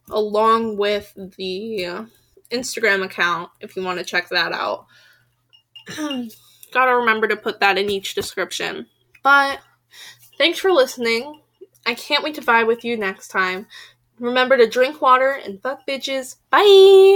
[0.09, 2.05] along with the uh,
[2.51, 4.87] Instagram account if you want to check that out.
[6.73, 8.87] Gotta remember to put that in each description.
[9.23, 9.61] But
[10.39, 11.41] thanks for listening.
[11.87, 13.67] I can't wait to vibe with you next time.
[14.21, 16.37] Remember to drink water and fuck bitches.
[16.51, 17.11] Bye!